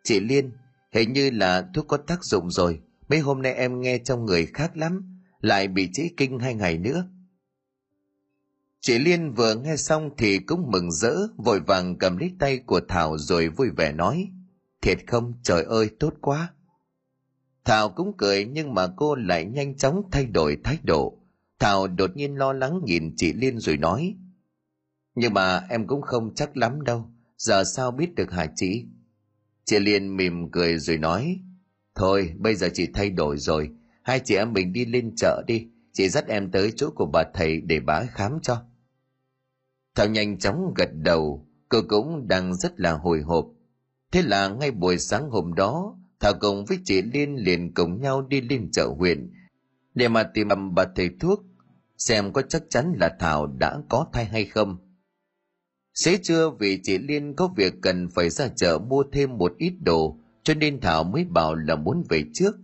[0.04, 0.52] chị liên,
[0.94, 4.46] hình như là thuốc có tác dụng rồi, mấy hôm nay em nghe trong người
[4.46, 7.08] khác lắm, lại bị trĩ kinh hai ngày nữa
[8.82, 12.82] chị liên vừa nghe xong thì cũng mừng rỡ, vội vàng cầm lấy tay của
[12.88, 14.28] thảo rồi vui vẻ nói,
[14.82, 15.34] thiệt không?
[15.44, 16.54] Trời ơi, tốt quá.
[17.66, 21.18] Thảo cũng cười nhưng mà cô lại nhanh chóng thay đổi thái độ.
[21.60, 24.16] Thảo đột nhiên lo lắng nhìn chị liên rồi nói,
[25.16, 28.86] nhưng mà em cũng không chắc lắm đâu, giờ sao biết được hả chị?
[29.66, 31.40] Chị liên mỉm cười rồi nói,
[31.96, 33.70] thôi, bây giờ chị thay đổi rồi,
[34.04, 37.24] hai chị em mình đi lên chợ đi, chị dắt em tới chỗ của bà
[37.34, 38.64] thầy để bà khám cho
[39.96, 43.46] thảo nhanh chóng gật đầu, cô cũng đang rất là hồi hộp.
[44.12, 48.22] Thế là ngay buổi sáng hôm đó, thảo cùng với chị liên liền cùng nhau
[48.22, 49.32] đi lên chợ huyện
[49.94, 51.44] để mà tìm bà thầy thuốc,
[51.98, 54.78] xem có chắc chắn là thảo đã có thai hay không.
[55.94, 59.74] Xế trưa vì chị liên có việc cần phải ra chợ mua thêm một ít
[59.80, 62.56] đồ, cho nên thảo mới bảo là muốn về trước.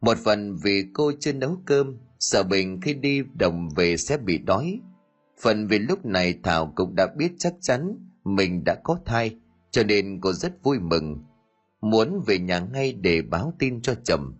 [0.00, 4.38] Một phần vì cô chưa nấu cơm, sợ bình khi đi đồng về sẽ bị
[4.38, 4.80] đói
[5.40, 9.36] phần vì lúc này thảo cũng đã biết chắc chắn mình đã có thai,
[9.70, 11.24] cho nên cô rất vui mừng,
[11.80, 14.34] muốn về nhà ngay để báo tin cho chồng.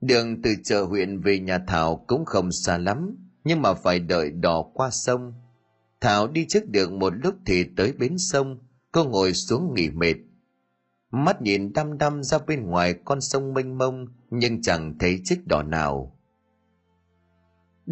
[0.00, 4.30] Đường từ chợ huyện về nhà thảo cũng không xa lắm, nhưng mà phải đợi
[4.30, 5.32] đò qua sông.
[6.00, 8.58] Thảo đi trước được một lúc thì tới bến sông,
[8.92, 10.14] cô ngồi xuống nghỉ mệt.
[11.10, 15.46] Mắt nhìn đăm đăm ra bên ngoài con sông mênh mông, nhưng chẳng thấy chiếc
[15.46, 16.19] đò nào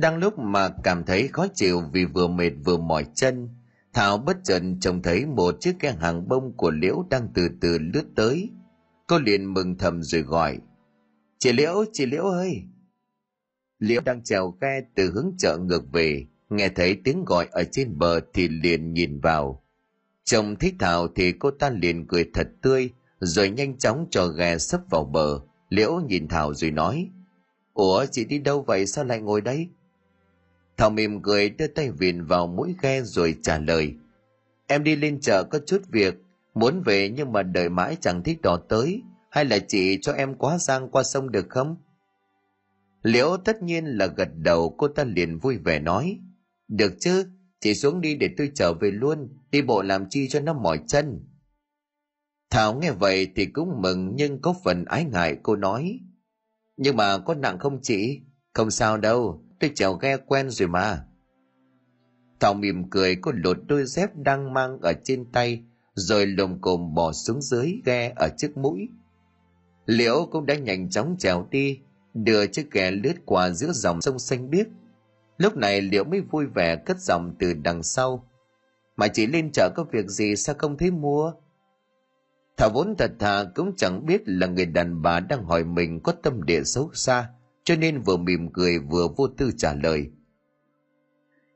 [0.01, 3.49] đang lúc mà cảm thấy khó chịu vì vừa mệt vừa mỏi chân
[3.93, 7.79] Thảo bất chợt trông thấy một chiếc ghe hàng bông của Liễu đang từ từ
[7.79, 8.51] lướt tới.
[9.07, 10.59] Cô liền mừng thầm rồi gọi.
[11.39, 12.63] Chị Liễu, chị Liễu ơi!
[13.79, 17.99] Liễu đang trèo ghe từ hướng chợ ngược về, nghe thấy tiếng gọi ở trên
[17.99, 19.63] bờ thì liền nhìn vào.
[20.25, 22.91] Chồng thích Thảo thì cô ta liền cười thật tươi,
[23.21, 25.41] rồi nhanh chóng cho ghe sấp vào bờ.
[25.69, 27.11] Liễu nhìn Thảo rồi nói,
[27.75, 29.69] Ủa chị đi đâu vậy sao lại ngồi đây?
[30.79, 33.95] Thảo mỉm cười đưa tay viền vào mũi ghe rồi trả lời.
[34.67, 36.15] Em đi lên chợ có chút việc,
[36.55, 40.35] muốn về nhưng mà đợi mãi chẳng thích đò tới, hay là chị cho em
[40.35, 41.77] quá giang qua sông được không?
[43.03, 46.19] Liễu tất nhiên là gật đầu cô ta liền vui vẻ nói.
[46.69, 47.27] Được chứ,
[47.61, 50.81] chị xuống đi để tôi trở về luôn, đi bộ làm chi cho nó mỏi
[50.87, 51.21] chân.
[52.51, 56.01] Thảo nghe vậy thì cũng mừng nhưng có phần ái ngại cô nói.
[56.77, 58.21] Nhưng mà có nặng không chị?
[58.55, 61.05] Không sao đâu, tôi chèo ghe quen rồi mà.
[62.41, 65.63] Thảo mỉm cười cô lột đôi dép đang mang ở trên tay
[65.95, 68.89] rồi lồm cồm bỏ xuống dưới ghe ở trước mũi.
[69.87, 71.81] Liễu cũng đã nhanh chóng trèo đi,
[72.15, 74.67] đưa chiếc ghe lướt qua giữa dòng sông xanh biếc.
[75.39, 78.29] Lúc này Liễu mới vui vẻ cất giọng từ đằng sau.
[78.97, 81.33] Mà chỉ lên chợ có việc gì sao không thấy mua?
[82.57, 86.13] Thảo vốn thật thà cũng chẳng biết là người đàn bà đang hỏi mình có
[86.23, 87.31] tâm địa xấu xa,
[87.69, 90.11] cho nên vừa mỉm cười vừa vô tư trả lời.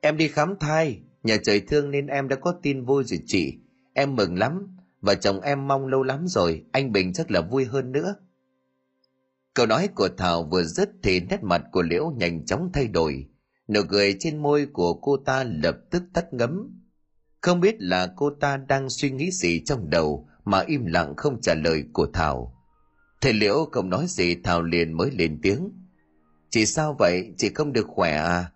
[0.00, 3.58] Em đi khám thai, nhà trời thương nên em đã có tin vui rồi chị.
[3.94, 7.64] Em mừng lắm, và chồng em mong lâu lắm rồi, anh Bình chắc là vui
[7.64, 8.14] hơn nữa.
[9.54, 13.26] Câu nói của Thảo vừa dứt thì nét mặt của Liễu nhanh chóng thay đổi.
[13.68, 16.82] Nụ cười trên môi của cô ta lập tức tắt ngấm.
[17.40, 21.40] Không biết là cô ta đang suy nghĩ gì trong đầu mà im lặng không
[21.40, 22.58] trả lời của Thảo.
[23.20, 25.81] Thầy Liễu không nói gì Thảo liền mới lên tiếng.
[26.52, 27.34] Chị sao vậy?
[27.38, 28.52] Chị không được khỏe à?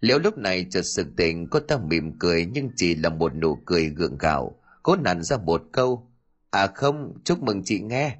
[0.00, 3.54] Liễu lúc này chợt sực tỉnh cô ta mỉm cười nhưng chỉ là một nụ
[3.66, 6.10] cười gượng gạo, cố nặn ra một câu.
[6.50, 8.16] À không, chúc mừng chị nghe.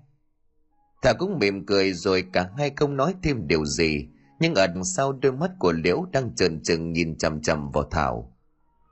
[1.02, 4.08] Thảo cũng mỉm cười rồi cả hai không nói thêm điều gì,
[4.40, 7.84] nhưng ở đằng sau đôi mắt của Liễu đang trần trừng nhìn chằm chằm vào
[7.90, 8.36] Thảo.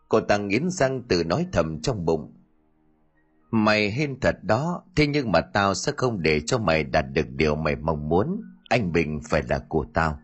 [0.09, 2.35] Cô ta nghiến răng tự nói thầm trong bụng.
[3.51, 7.31] Mày hên thật đó, thế nhưng mà tao sẽ không để cho mày đạt được
[7.31, 8.41] điều mày mong muốn.
[8.69, 10.21] Anh Bình phải là của tao.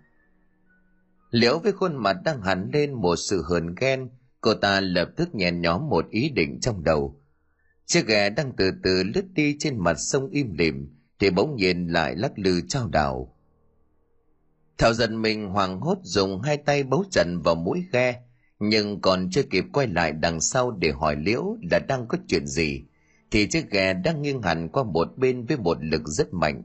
[1.31, 4.09] Liễu với khuôn mặt đang hẳn lên một sự hờn ghen,
[4.41, 7.21] cô ta lập tức nhẹ nhóm một ý định trong đầu.
[7.87, 11.87] Chiếc ghe đang từ từ lướt đi trên mặt sông im lìm, thì bỗng nhiên
[11.87, 13.37] lại lắc lư trao đảo.
[14.79, 18.23] Thảo giận mình hoàng hốt dùng hai tay bấu chặt vào mũi ghe,
[18.59, 22.47] nhưng còn chưa kịp quay lại đằng sau để hỏi liễu là đang có chuyện
[22.47, 22.83] gì
[23.31, 26.63] thì chiếc ghe đang nghiêng hẳn qua một bên với một lực rất mạnh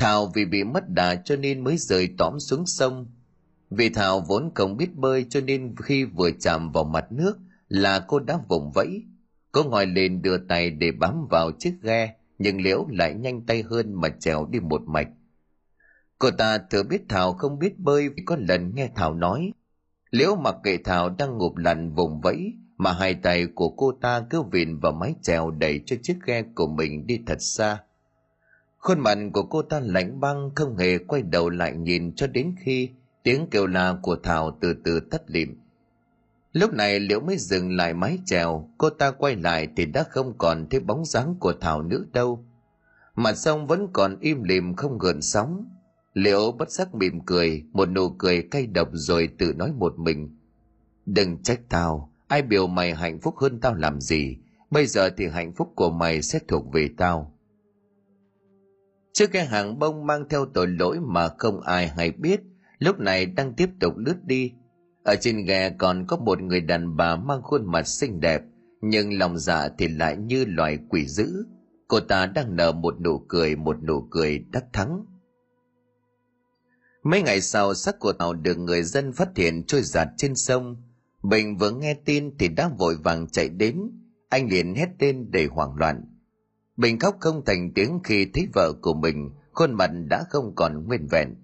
[0.00, 3.06] thảo vì bị mất đà cho nên mới rời tóm xuống sông.
[3.70, 7.38] Vì thảo vốn không biết bơi cho nên khi vừa chạm vào mặt nước
[7.68, 9.02] là cô đã vùng vẫy.
[9.52, 13.62] Cô ngồi lên đưa tay để bám vào chiếc ghe, nhưng liễu lại nhanh tay
[13.62, 15.08] hơn mà trèo đi một mạch.
[16.18, 19.52] Cô ta thừa biết thảo không biết bơi vì có lần nghe thảo nói.
[20.10, 24.24] Liễu mặc kệ thảo đang ngụp lặn vùng vẫy mà hai tay của cô ta
[24.30, 27.78] cứ vịn vào mái chèo đẩy cho chiếc ghe của mình đi thật xa
[28.80, 32.54] khuôn mặt của cô ta lạnh băng, không hề quay đầu lại nhìn cho đến
[32.60, 32.90] khi
[33.22, 35.56] tiếng kêu la của thảo từ từ tắt lịm.
[36.52, 40.38] Lúc này liễu mới dừng lại mái chèo, cô ta quay lại thì đã không
[40.38, 42.44] còn thấy bóng dáng của thảo nữa đâu.
[43.14, 45.64] Mặt sông vẫn còn im lìm không gợn sóng.
[46.14, 50.36] Liễu bất giác mỉm cười, một nụ cười cay độc rồi tự nói một mình.
[51.06, 54.36] Đừng trách tao, ai biểu mày hạnh phúc hơn tao làm gì.
[54.70, 57.34] Bây giờ thì hạnh phúc của mày sẽ thuộc về tao.
[59.12, 62.40] Trước cái hàng bông mang theo tội lỗi mà không ai hay biết
[62.78, 64.52] lúc này đang tiếp tục lướt đi.
[65.04, 68.42] Ở trên ghe còn có một người đàn bà mang khuôn mặt xinh đẹp
[68.80, 71.44] nhưng lòng dạ thì lại như loài quỷ dữ.
[71.88, 75.04] Cô ta đang nở một nụ cười một nụ cười đắc thắng.
[77.02, 80.76] Mấy ngày sau xác của tàu được người dân phát hiện trôi giạt trên sông.
[81.22, 83.80] Bình vừa nghe tin thì đã vội vàng chạy đến,
[84.28, 86.04] anh liền hét tên đầy hoảng loạn.
[86.80, 90.86] Bình khóc không thành tiếng khi thấy vợ của mình, khuôn mặt đã không còn
[90.86, 91.34] nguyên vẹn.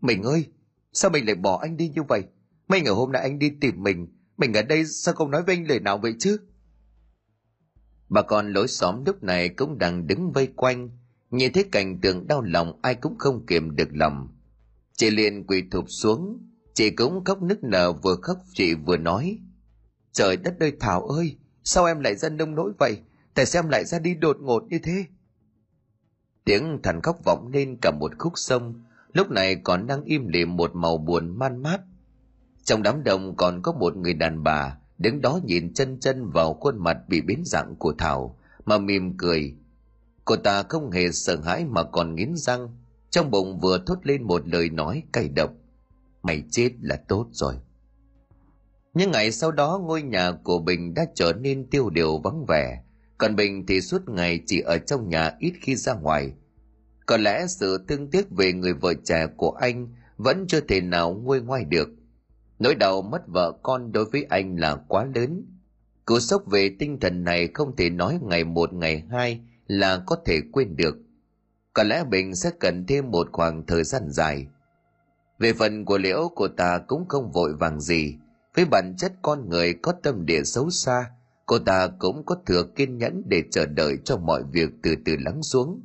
[0.00, 0.44] Mình ơi,
[0.92, 2.22] sao mình lại bỏ anh đi như vậy?
[2.68, 4.06] Mấy ngày hôm nay anh đi tìm mình,
[4.36, 6.36] mình ở đây sao không nói với anh lời nào vậy chứ?
[8.08, 10.90] Bà con lối xóm lúc này cũng đang đứng vây quanh,
[11.30, 14.28] nhìn thấy cảnh tượng đau lòng ai cũng không kiềm được lòng.
[14.96, 16.38] Chị liền quỳ thụp xuống,
[16.74, 19.38] Chị cũng khóc nức nở vừa khóc chị vừa nói.
[20.12, 23.02] Trời đất ơi Thảo ơi, sao em lại dân nông nỗi vậy?
[23.36, 25.04] Tại sao em lại ra đi đột ngột như thế?
[26.44, 30.56] Tiếng thằn khóc vọng lên cả một khúc sông, lúc này còn đang im lìm
[30.56, 31.80] một màu buồn man mát.
[32.64, 36.54] Trong đám đông còn có một người đàn bà, đứng đó nhìn chân chân vào
[36.54, 39.54] khuôn mặt bị biến dạng của thảo mà mỉm cười
[40.24, 42.68] cô ta không hề sợ hãi mà còn nghiến răng
[43.10, 45.50] trong bụng vừa thốt lên một lời nói cay độc
[46.22, 47.54] mày chết là tốt rồi
[48.94, 52.82] những ngày sau đó ngôi nhà của bình đã trở nên tiêu điều vắng vẻ
[53.18, 56.32] còn bình thì suốt ngày chỉ ở trong nhà ít khi ra ngoài.
[57.06, 61.12] Có lẽ sự thương tiếc về người vợ trẻ của anh vẫn chưa thể nào
[61.12, 61.88] nguôi ngoai được.
[62.58, 65.44] Nỗi đau mất vợ con đối với anh là quá lớn.
[66.04, 70.16] Cú sốc về tinh thần này không thể nói ngày một, ngày hai là có
[70.26, 70.96] thể quên được.
[71.72, 74.46] Có lẽ bình sẽ cần thêm một khoảng thời gian dài.
[75.38, 78.14] Về phần của liễu, cô ta cũng không vội vàng gì.
[78.54, 81.10] Với bản chất con người có tâm địa xấu xa
[81.46, 85.16] cô ta cũng có thừa kiên nhẫn để chờ đợi cho mọi việc từ từ
[85.18, 85.80] lắng xuống.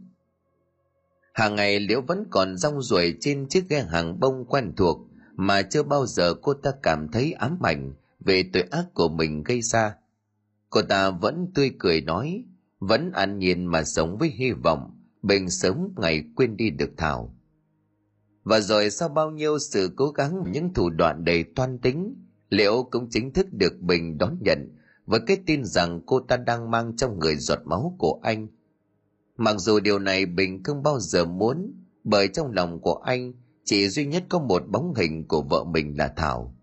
[1.34, 5.62] Hàng ngày liễu vẫn còn rong ruổi trên chiếc ghe hàng bông quen thuộc mà
[5.62, 9.62] chưa bao giờ cô ta cảm thấy ám ảnh về tội ác của mình gây
[9.62, 9.96] ra.
[10.70, 12.44] Cô ta vẫn tươi cười nói,
[12.80, 17.36] vẫn an nhiên mà sống với hy vọng bình sớm ngày quên đi được thảo.
[18.44, 22.16] Và rồi sau bao nhiêu sự cố gắng, những thủ đoạn đầy toan tính
[22.50, 24.76] liệu cũng chính thức được bình đón nhận
[25.06, 28.48] với cái tin rằng cô ta đang mang trong người giọt máu của anh.
[29.38, 31.74] Mặc dù điều này bình không bao giờ muốn,
[32.04, 33.34] bởi trong lòng của anh
[33.64, 36.56] chỉ duy nhất có một bóng hình của vợ mình là thảo.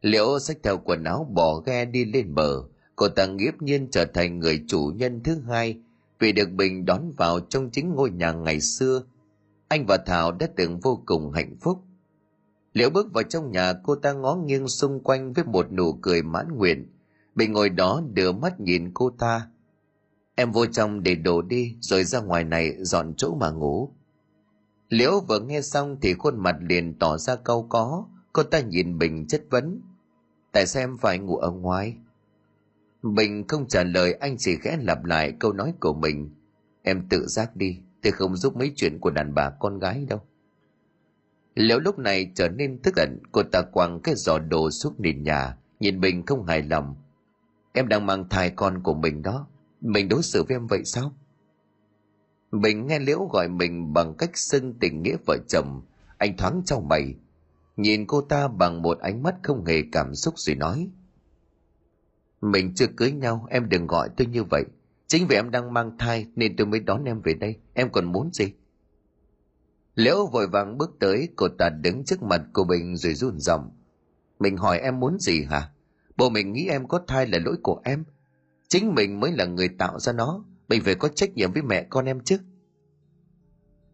[0.00, 2.62] Liễu xách theo quần áo bỏ ghe đi lên bờ,
[2.96, 5.80] cô ta nghiếp nhiên trở thành người chủ nhân thứ hai
[6.18, 9.02] vì được bình đón vào trong chính ngôi nhà ngày xưa.
[9.68, 11.78] Anh và thảo đã từng vô cùng hạnh phúc.
[12.72, 16.22] Liễu bước vào trong nhà, cô ta ngó nghiêng xung quanh với một nụ cười
[16.22, 16.86] mãn nguyện
[17.34, 19.48] bình ngồi đó đưa mắt nhìn cô ta.
[20.34, 23.90] Em vô trong để đồ đi, rồi ra ngoài này dọn chỗ mà ngủ.
[24.88, 28.04] Liễu vừa nghe xong thì khuôn mặt liền tỏ ra câu có.
[28.32, 29.80] Cô ta nhìn bình chất vấn.
[30.52, 31.96] Tại sao em phải ngủ ở ngoài?
[33.02, 36.30] Bình không trả lời, anh chỉ khẽ lặp lại câu nói của mình.
[36.82, 40.20] Em tự giác đi tôi không giúp mấy chuyện của đàn bà con gái đâu.
[41.54, 43.18] Liễu lúc này trở nên tức giận.
[43.32, 46.96] Cô ta quăng cái giỏ đồ xuống nền nhà, nhìn bình không hài lòng
[47.72, 49.46] em đang mang thai con của mình đó.
[49.80, 51.12] Mình đối xử với em vậy sao?
[52.52, 55.82] Bình nghe liễu gọi mình bằng cách xưng tình nghĩa vợ chồng.
[56.18, 57.14] Anh thoáng trong mày.
[57.76, 60.90] Nhìn cô ta bằng một ánh mắt không hề cảm xúc rồi nói.
[62.40, 64.64] Mình chưa cưới nhau, em đừng gọi tôi như vậy.
[65.06, 67.56] Chính vì em đang mang thai nên tôi mới đón em về đây.
[67.74, 68.52] Em còn muốn gì?
[69.94, 73.70] Liễu vội vàng bước tới, cô ta đứng trước mặt của bình rồi run giọng.
[74.38, 75.70] Mình hỏi em muốn gì hả?
[76.20, 78.04] Bố mình nghĩ em có thai là lỗi của em.
[78.68, 80.44] Chính mình mới là người tạo ra nó.
[80.68, 82.38] Mình phải có trách nhiệm với mẹ con em chứ.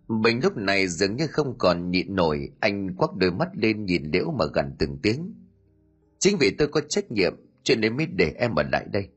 [0.09, 2.51] Bình lúc này dường như không còn nhịn nổi.
[2.61, 5.35] Anh quắc đôi mắt lên nhìn liễu mà gần từng tiếng.
[6.19, 9.09] Chính vì tôi có trách nhiệm cho nên mới để em ở lại đây.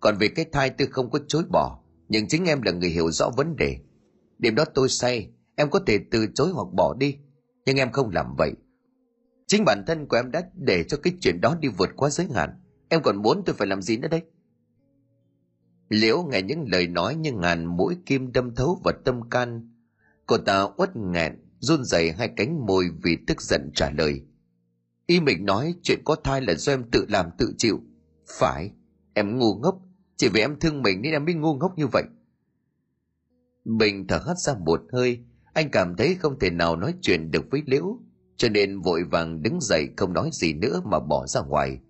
[0.00, 3.10] Còn về cái thai tôi không có chối bỏ, nhưng chính em là người hiểu
[3.10, 3.78] rõ vấn đề.
[4.38, 7.16] Điểm đó tôi say em có thể từ chối hoặc bỏ đi.
[7.66, 8.52] Nhưng em không làm vậy
[9.46, 12.26] chính bản thân của em đã để cho cái chuyện đó đi vượt qua giới
[12.34, 12.50] hạn.
[12.88, 14.22] Em còn muốn tôi phải làm gì nữa đây?
[15.88, 19.70] Liễu nghe những lời nói như ngàn mũi kim đâm thấu vào tâm can,
[20.26, 24.22] cô ta uất nghẹn, run rẩy hai cánh môi vì tức giận trả lời.
[25.06, 27.80] Y mình nói chuyện có thai là do em tự làm tự chịu.
[28.38, 28.70] Phải,
[29.14, 29.82] em ngu ngốc.
[30.16, 32.02] Chỉ vì em thương mình nên em mới ngu ngốc như vậy.
[33.64, 37.44] Bình thở hắt ra một hơi, anh cảm thấy không thể nào nói chuyện được
[37.50, 38.00] với liễu
[38.36, 41.80] cho nên vội vàng đứng dậy không nói gì nữa mà bỏ ra ngoài.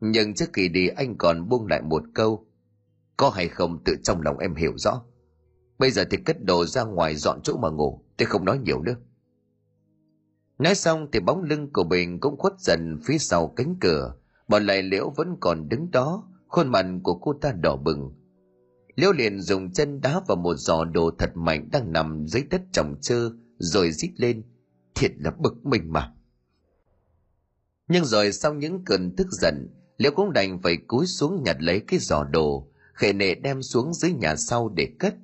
[0.00, 2.46] Nhưng trước khi đi, anh còn buông lại một câu,
[3.16, 5.02] có hay không tự trong lòng em hiểu rõ.
[5.78, 8.82] Bây giờ thì cất đồ ra ngoài dọn chỗ mà ngủ, tôi không nói nhiều
[8.82, 8.96] nữa.
[10.58, 14.14] Nói xong thì bóng lưng của bình cũng khuất dần phía sau cánh cửa.
[14.48, 18.12] Bỏ lại liễu vẫn còn đứng đó, khuôn mặt của cô ta đỏ bừng.
[18.94, 22.62] Liễu liền dùng chân đá vào một giò đồ thật mạnh đang nằm dưới đất
[22.72, 24.42] trồng trơ rồi rít lên
[25.02, 26.12] thiệt là bực mình mà.
[27.88, 31.80] Nhưng rồi sau những cơn tức giận, liễu cũng đành phải cúi xuống nhặt lấy
[31.80, 35.14] cái giò đồ, khệ nệ đem xuống dưới nhà sau để cất.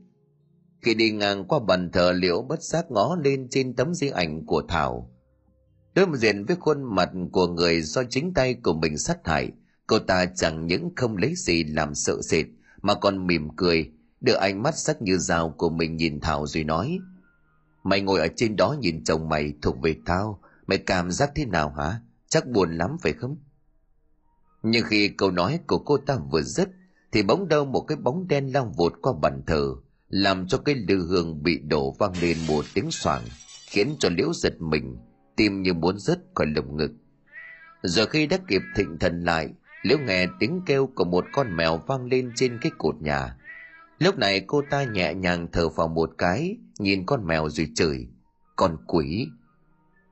[0.80, 4.46] Khi đi ngang qua bàn thờ, liễu bất giác ngó lên trên tấm di ảnh
[4.46, 5.10] của thảo.
[5.94, 9.52] Đối diện với khuôn mặt của người do chính tay của mình sát hại,
[9.86, 12.46] cô ta chẳng những không lấy gì làm sợ sệt,
[12.82, 16.64] mà còn mỉm cười, đưa ánh mắt sắc như dao của mình nhìn thảo rồi
[16.64, 16.98] nói
[17.84, 21.44] mày ngồi ở trên đó nhìn chồng mày thuộc về tao, mày cảm giác thế
[21.44, 22.00] nào hả?
[22.28, 23.36] Chắc buồn lắm phải không?
[24.62, 26.68] Nhưng khi câu nói của cô ta vừa dứt,
[27.12, 29.74] thì bỗng đâu một cái bóng đen lao vụt qua bàn thờ,
[30.08, 33.22] làm cho cái lư hương bị đổ vang lên một tiếng xoảng
[33.66, 34.96] khiến cho liễu giật mình,
[35.36, 36.90] tim như muốn rớt khỏi lồng ngực.
[37.82, 39.48] Giờ khi đã kịp thịnh thần lại,
[39.82, 43.36] liễu nghe tiếng kêu của một con mèo vang lên trên cái cột nhà
[43.98, 48.06] lúc này cô ta nhẹ nhàng thở vào một cái, nhìn con mèo rồi chửi.
[48.56, 49.28] Con quỷ,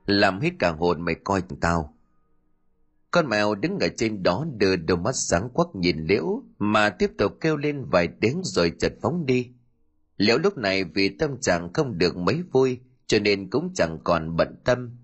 [0.05, 1.93] làm hết cả hồn mày coi tao.
[3.11, 7.11] Con mèo đứng ở trên đó đưa đôi mắt sáng quắc nhìn liễu, mà tiếp
[7.17, 9.51] tục kêu lên vài tiếng rồi chợt phóng đi.
[10.17, 14.35] Liễu lúc này vì tâm trạng không được mấy vui, cho nên cũng chẳng còn
[14.35, 14.97] bận tâm.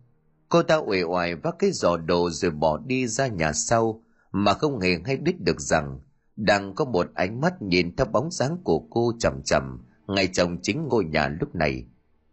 [0.50, 4.54] Cô ta uể oải vác cái giò đồ rồi bỏ đi ra nhà sau, mà
[4.54, 6.00] không hề hay biết được rằng
[6.36, 9.78] đang có một ánh mắt nhìn theo bóng dáng của cô chậm chậm
[10.08, 11.86] ngay trong chính ngôi nhà lúc này.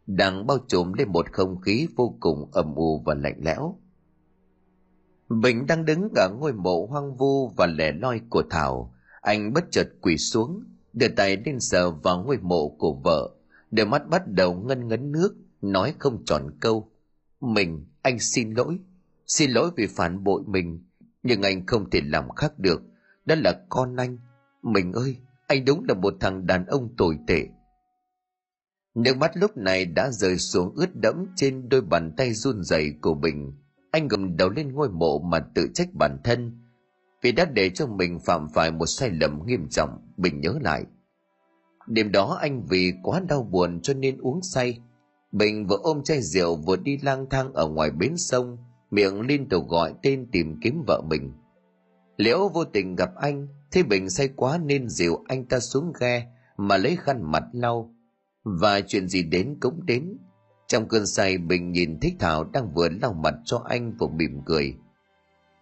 [0.07, 3.79] Đang bao trùm lên một không khí vô cùng âm u và lạnh lẽo.
[5.29, 8.95] Bình đang đứng ở ngôi mộ hoang vu và lẻ loi của thảo.
[9.21, 13.31] Anh bất chợt quỳ xuống, đưa tay lên sờ vào ngôi mộ của vợ.
[13.71, 16.91] Đôi mắt bắt đầu ngân ngấn nước, nói không tròn câu.
[17.41, 18.79] Mình, anh xin lỗi.
[19.27, 20.85] Xin lỗi vì phản bội mình,
[21.23, 22.83] nhưng anh không thể làm khác được
[23.31, 24.18] đó là con anh.
[24.62, 25.16] Mình ơi,
[25.47, 27.47] anh đúng là một thằng đàn ông tồi tệ.
[28.95, 32.95] Nước mắt lúc này đã rơi xuống ướt đẫm trên đôi bàn tay run rẩy
[33.03, 33.53] của bình
[33.91, 36.59] anh gầm đầu lên ngôi mộ mà tự trách bản thân,
[37.22, 40.85] vì đã để cho mình phạm phải một sai lầm nghiêm trọng bình nhớ lại.
[41.87, 44.78] Đêm đó anh vì quá đau buồn cho nên uống say.
[45.33, 48.59] Bình vừa ôm chai rượu vừa đi lang thang ở ngoài bến sông,
[48.91, 51.33] miệng liên tục gọi tên tìm kiếm vợ mình
[52.21, 56.27] liễu vô tình gặp anh, thấy bình say quá nên dìu anh ta xuống ghe
[56.57, 57.95] mà lấy khăn mặt lau.
[58.45, 60.18] Và chuyện gì đến cũng đến.
[60.66, 64.41] Trong cơn say, bình nhìn thích thảo đang vừa lau mặt cho anh vừa mỉm
[64.47, 64.75] cười.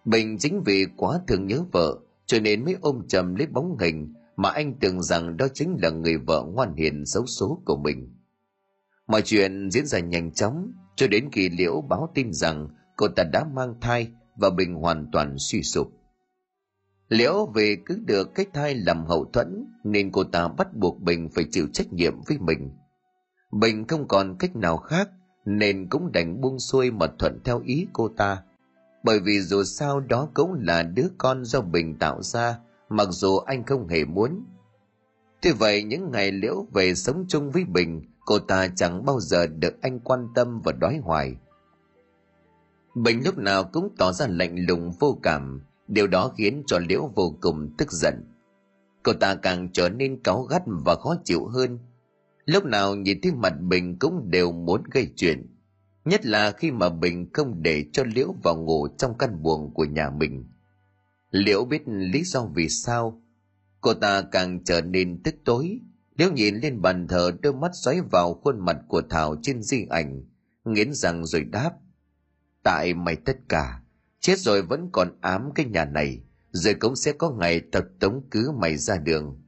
[0.05, 4.13] Bình chính vì quá thương nhớ vợ, cho nên mới ôm chầm lấy bóng hình
[4.35, 8.15] mà anh tưởng rằng đó chính là người vợ ngoan hiền xấu số của mình.
[9.07, 13.23] Mọi chuyện diễn ra nhanh chóng, cho đến khi liễu báo tin rằng cô ta
[13.23, 15.98] đã mang thai và bình hoàn toàn suy sụp
[17.09, 21.29] liễu vì cứ được cái thai làm hậu thuẫn, nên cô ta bắt buộc bình
[21.29, 22.71] phải chịu trách nhiệm với mình.
[23.51, 25.09] Bình không còn cách nào khác,
[25.45, 28.43] nên cũng đành buông xuôi mà thuận theo ý cô ta.
[29.03, 33.37] Bởi vì dù sao đó cũng là đứa con do bình tạo ra, mặc dù
[33.37, 34.45] anh không hề muốn.
[35.41, 39.47] Thế vậy những ngày liễu về sống chung với bình, cô ta chẳng bao giờ
[39.47, 41.35] được anh quan tâm và đói hoài.
[42.95, 47.11] Bình lúc nào cũng tỏ ra lạnh lùng vô cảm điều đó khiến cho liễu
[47.15, 48.13] vô cùng tức giận.
[49.03, 51.79] Cô ta càng trở nên cáu gắt và khó chịu hơn.
[52.45, 55.55] Lúc nào nhìn thấy mặt bình cũng đều muốn gây chuyện,
[56.05, 59.85] nhất là khi mà bình không để cho liễu vào ngủ trong căn buồng của
[59.85, 60.45] nhà mình.
[61.31, 63.21] Liễu biết lý do vì sao.
[63.81, 65.79] Cô ta càng trở nên tức tối.
[66.17, 69.85] Liễu nhìn lên bàn thờ, đôi mắt xoáy vào khuôn mặt của thảo trên di
[69.89, 70.23] ảnh,
[70.65, 71.71] nghiến rằng rồi đáp,
[72.63, 73.81] tại mày tất cả
[74.19, 78.21] chết rồi vẫn còn ám cái nhà này rồi cũng sẽ có ngày tập tống
[78.31, 79.41] cứ mày ra đường.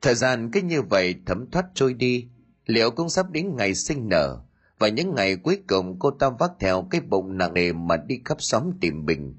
[0.00, 2.28] Thời gian cứ như vậy thấm thoát trôi đi,
[2.66, 4.42] liệu cũng sắp đến ngày sinh nở,
[4.78, 8.20] và những ngày cuối cùng cô ta vác theo cái bụng nặng nề mà đi
[8.24, 9.34] khắp xóm tìm bình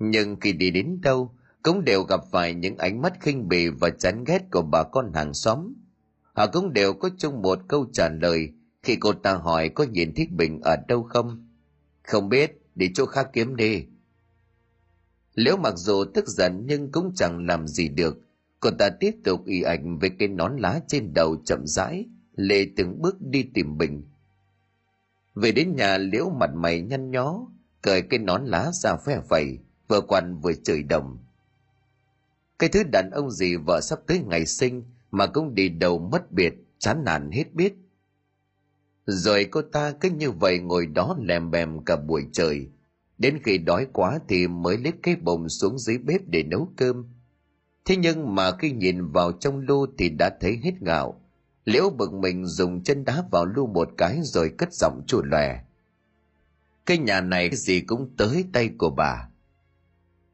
[0.00, 3.90] nhưng khi đi đến đâu, cũng đều gặp phải những ánh mắt khinh bỉ và
[3.90, 5.74] chán ghét của bà con hàng xóm.
[6.32, 8.52] Họ cũng đều có chung một câu trả lời
[8.82, 11.48] khi cô ta hỏi có nhìn thấy bình ở đâu không?
[12.02, 13.84] Không biết để chỗ khác kiếm đi.
[15.34, 18.18] Liễu mặc dù tức giận nhưng cũng chẳng làm gì được.
[18.60, 22.04] Cô ta tiếp tục y ảnh với cái nón lá trên đầu chậm rãi,
[22.34, 24.02] lê từng bước đi tìm bình
[25.34, 27.46] về đến nhà, liễu mặt mày nhăn nhó,
[27.82, 29.58] cởi cái nón lá ra phe phẩy
[29.88, 31.18] vừa quằn vừa chửi đồng.
[32.58, 36.32] Cái thứ đàn ông gì vợ sắp tới ngày sinh mà cũng đi đầu mất
[36.32, 37.74] biệt, chán nản hết biết
[39.10, 42.68] rồi cô ta cứ như vậy ngồi đó lèm bèm cả buổi trời.
[43.18, 47.04] Đến khi đói quá thì mới lết cái bồng xuống dưới bếp để nấu cơm.
[47.84, 51.20] Thế nhưng mà khi nhìn vào trong lu thì đã thấy hết gạo
[51.64, 55.60] liễu bực mình dùng chân đá vào lu một cái rồi cất giọng chua lòe.
[56.86, 59.28] Cái nhà này cái gì cũng tới tay của bà.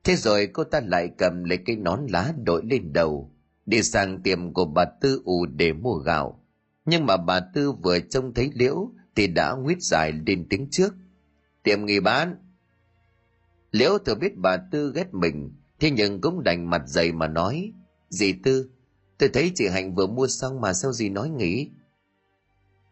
[0.05, 3.31] Thế rồi cô ta lại cầm lấy cái nón lá đội lên đầu.
[3.67, 6.43] Đi sang tiệm của bà tư ù để mua gạo
[6.87, 10.95] nhưng mà bà tư vừa trông thấy liễu thì đã nguyết dài lên tiếng trước.
[11.63, 12.37] Tiệm nghỉ bán.
[13.71, 17.73] Liễu thừa biết bà tư ghét mình, thế nhưng cũng đành mặt dày mà nói,
[18.09, 18.71] dì tư,
[19.19, 21.71] tôi thấy chị hạnh vừa mua xong mà sao dì nói nghỉ?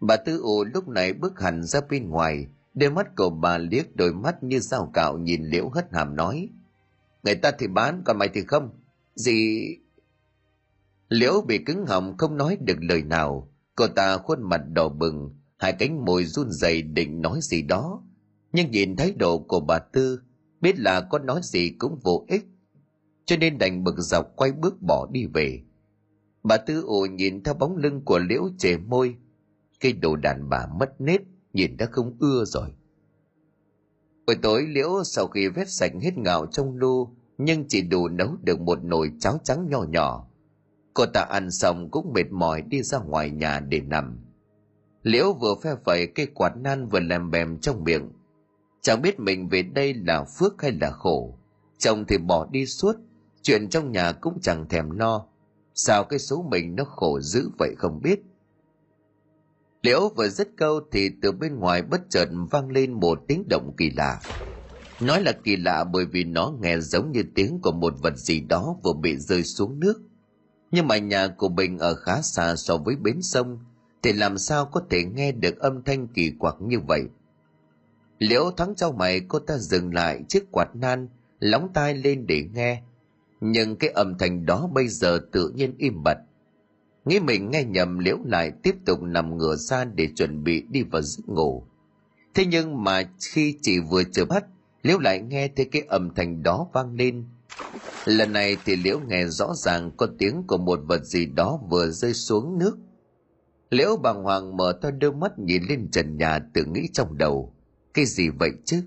[0.00, 3.96] Bà tư ồ lúc này bước hẳn ra bên ngoài, đôi mắt của bà liếc
[3.96, 6.48] đôi mắt như dao cạo nhìn liễu hất hàm nói,
[7.22, 8.70] người ta thì bán, còn mày thì không?
[9.14, 9.68] Dì
[11.08, 15.30] liễu bị cứng họng không nói được lời nào cô ta khuôn mặt đỏ bừng,
[15.58, 18.02] hai cánh môi run rẩy định nói gì đó.
[18.52, 20.20] Nhưng nhìn thái độ của bà tư,
[20.60, 22.44] biết là có nói gì cũng vô ích.
[23.24, 25.62] Cho nên đành bực dọc quay bước bỏ đi về.
[26.42, 29.16] Bà tư ồ nhìn theo bóng lưng của liễu chề môi.
[29.80, 31.20] Cây đồ đàn bà mất nết
[31.52, 32.68] nhìn đã không ưa rồi.
[34.26, 38.36] Buổi tối, liễu sau khi vét sạch hết ngạo trong lu nhưng chỉ đủ nấu
[38.42, 40.28] được một nồi cháo trắng nhỏ nhỏ
[40.94, 44.18] cô ta ăn xong cũng mệt mỏi đi ra ngoài nhà để nằm.
[45.02, 48.10] Liễu vừa phe phẩy cây quạt nan vừa làm bèm trong miệng.
[48.82, 51.38] Chẳng biết mình về đây là phước hay là khổ.
[51.78, 52.96] Chồng thì bỏ đi suốt,
[53.42, 55.26] chuyện trong nhà cũng chẳng thèm lo
[55.74, 58.20] sao cái số mình nó khổ dữ vậy không biết?
[59.82, 63.74] Liễu vừa dứt câu thì từ bên ngoài bất chợt vang lên một tiếng động
[63.76, 64.20] kỳ lạ.
[65.00, 68.40] Nói là kỳ lạ bởi vì nó nghe giống như tiếng của một vật gì
[68.40, 70.00] đó vừa bị rơi xuống nước
[70.74, 73.58] nhưng mà nhà của bình ở khá xa so với bến sông,
[74.02, 77.02] thì làm sao có thể nghe được âm thanh kỳ quặc như vậy?
[78.18, 81.08] Liễu thắng trao mày, cô ta dừng lại chiếc quạt nan,
[81.40, 82.82] lóng tai lên để nghe.
[83.40, 86.18] Nhưng cái âm thanh đó bây giờ tự nhiên im bặt.
[87.04, 90.82] Nghĩ mình nghe nhầm, liễu lại tiếp tục nằm ngửa ra để chuẩn bị đi
[90.82, 91.64] vào giấc ngủ.
[92.34, 94.44] Thế nhưng mà khi chỉ vừa chợp mắt,
[94.82, 97.24] liễu lại nghe thấy cái âm thanh đó vang lên
[98.04, 101.90] lần này thì liễu nghe rõ ràng có tiếng của một vật gì đó vừa
[101.90, 102.78] rơi xuống nước.
[103.70, 107.54] Liễu bàng hoàng mở to đôi mắt nhìn lên trần nhà tự nghĩ trong đầu.
[107.94, 108.82] Cái gì vậy chứ?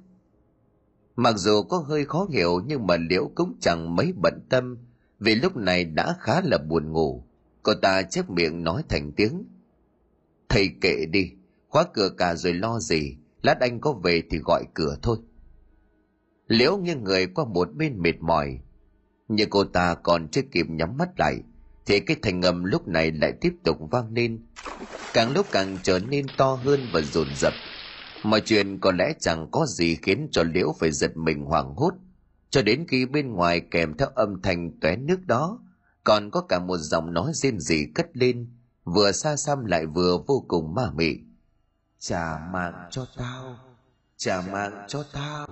[1.16, 4.78] Mặc dù có hơi khó hiểu nhưng mà liễu cũng chẳng mấy bận tâm,
[5.20, 7.24] vì lúc này đã khá là buồn ngủ.
[7.64, 9.44] Cô ta chép miệng nói thành tiếng.
[10.50, 11.32] Thầy kệ đi,
[11.68, 15.18] khóa cửa cả rồi lo gì, lát anh có về thì gọi cửa thôi
[16.48, 18.60] liễu nghiêng người qua một bên mệt mỏi.
[19.28, 21.36] Nhưng cô ta còn chưa kịp nhắm mắt lại,
[21.86, 24.46] thì cái thành âm lúc này lại tiếp tục vang lên.
[25.14, 27.54] Càng lúc càng trở nên to hơn và dồn dập
[28.24, 31.94] mọi chuyện có lẽ chẳng có gì khiến cho liễu phải giật mình hoảng hốt.
[32.50, 35.60] Cho đến khi bên ngoài kèm theo âm thanh tóe nước đó,
[36.04, 38.52] còn có cả một giọng nói rên rỉ cất lên,
[38.84, 41.18] vừa xa xăm lại vừa vô cùng ma mị.
[42.00, 43.56] Trả mạng cho tao,
[44.18, 45.48] trả mạng cho tao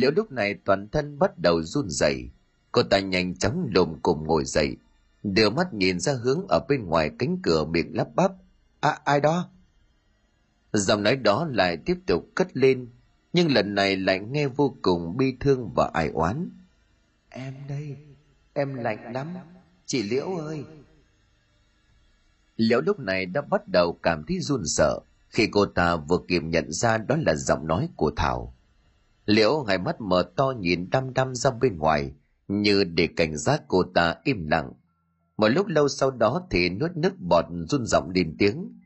[0.00, 2.30] liễu lúc này toàn thân bắt đầu run rẩy.
[2.72, 4.76] Cô ta nhanh chóng lồm cồm ngồi dậy,
[5.22, 8.32] đưa mắt nhìn ra hướng ở bên ngoài cánh cửa miệng lắp bắp.
[8.80, 9.50] À ai đó?
[10.72, 12.88] Giọng nói đó lại tiếp tục cất lên,
[13.32, 16.50] nhưng lần này lại nghe vô cùng bi thương và ai oán.
[17.28, 17.96] Em đây,
[18.52, 19.28] em lạnh lắm,
[19.86, 20.64] chị liễu ơi.
[22.56, 26.42] Liễu lúc này đã bắt đầu cảm thấy run sợ khi cô ta vừa kịp
[26.44, 28.55] nhận ra đó là giọng nói của thảo
[29.26, 32.12] liễu hai mắt mở to nhìn đăm đăm ra bên ngoài
[32.48, 34.72] như để cảnh giác cô ta im lặng.
[35.36, 38.80] Một lúc lâu sau đó thì nuốt nước bọt run giọng lên tiếng.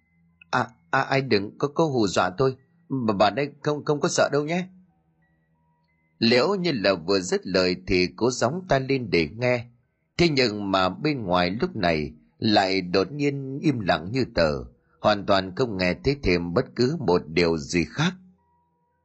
[0.50, 2.56] À à ai đừng có câu hù dọa tôi.
[2.88, 4.68] Bà, bà đây không không có sợ đâu nhé.
[6.18, 9.66] Liễu như là vừa dứt lời thì cố gióng ta lên để nghe.
[10.18, 14.52] Thế nhưng mà bên ngoài lúc này lại đột nhiên im lặng như tờ.
[15.00, 18.12] Hoàn toàn không nghe thấy thêm bất cứ một điều gì khác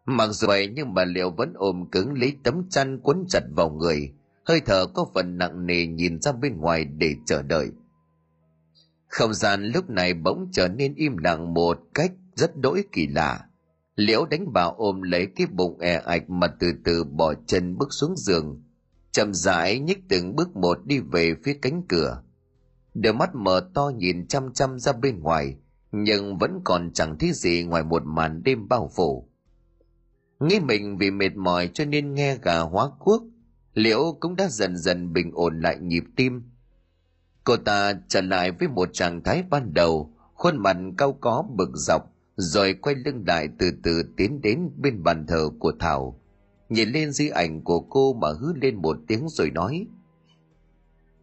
[0.06, 3.70] mặc dù vậy nhưng bà liệu vẫn ôm cứng lấy tấm chăn quấn chặt vào
[3.70, 4.14] người,
[4.46, 7.72] hơi thở có phần nặng nề nhìn ra bên ngoài để chờ đợi.
[9.08, 13.46] Không gian lúc này bỗng trở nên im lặng một cách rất đỗi kỳ lạ.
[13.96, 17.88] Liễu đánh bà ôm lấy cái bụng e ạch mà từ từ bỏ chân bước
[17.94, 18.64] xuống giường,
[19.12, 22.22] chậm rãi nhích từng bước một đi về phía cánh cửa.
[22.94, 25.56] Đôi mắt mở to nhìn chăm chăm ra bên ngoài,
[25.92, 29.30] nhưng vẫn còn chẳng thấy gì ngoài một màn đêm bao phủ
[30.40, 33.24] nghĩ mình vì mệt mỏi cho nên nghe gà hóa cuốc,
[33.74, 36.44] liễu cũng đã dần dần bình ổn lại nhịp tim.
[37.44, 41.70] Cô ta trở lại với một trạng thái ban đầu, khuôn mặt cau có bực
[41.74, 46.20] dọc, rồi quay lưng lại từ từ tiến đến bên bàn thờ của thảo.
[46.70, 49.88] Nhìn lên di ảnh của cô mà hứ lên một tiếng rồi nói,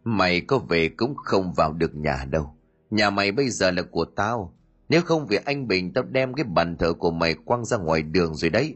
[0.03, 2.55] mày có về cũng không vào được nhà đâu.
[2.89, 4.53] Nhà mày bây giờ là của tao.
[4.89, 8.01] Nếu không vì anh bình tao đem cái bàn thờ của mày quăng ra ngoài
[8.01, 8.75] đường rồi đấy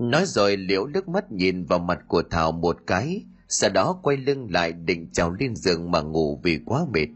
[0.00, 4.16] nói rồi liễu nước mắt nhìn vào mặt của thảo một cái, sau đó quay
[4.16, 7.06] lưng lại định trèo lên giường mà ngủ vì quá mệt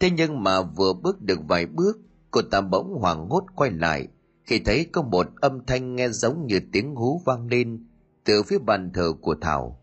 [0.00, 1.98] thế nhưng mà vừa bước được vài bước,
[2.30, 4.08] cô ta bỗng hoảng hốt quay lại,
[4.44, 7.86] khi thấy có một âm thanh nghe giống như tiếng hú vang lên
[8.24, 9.80] từ phía bàn thờ của thảo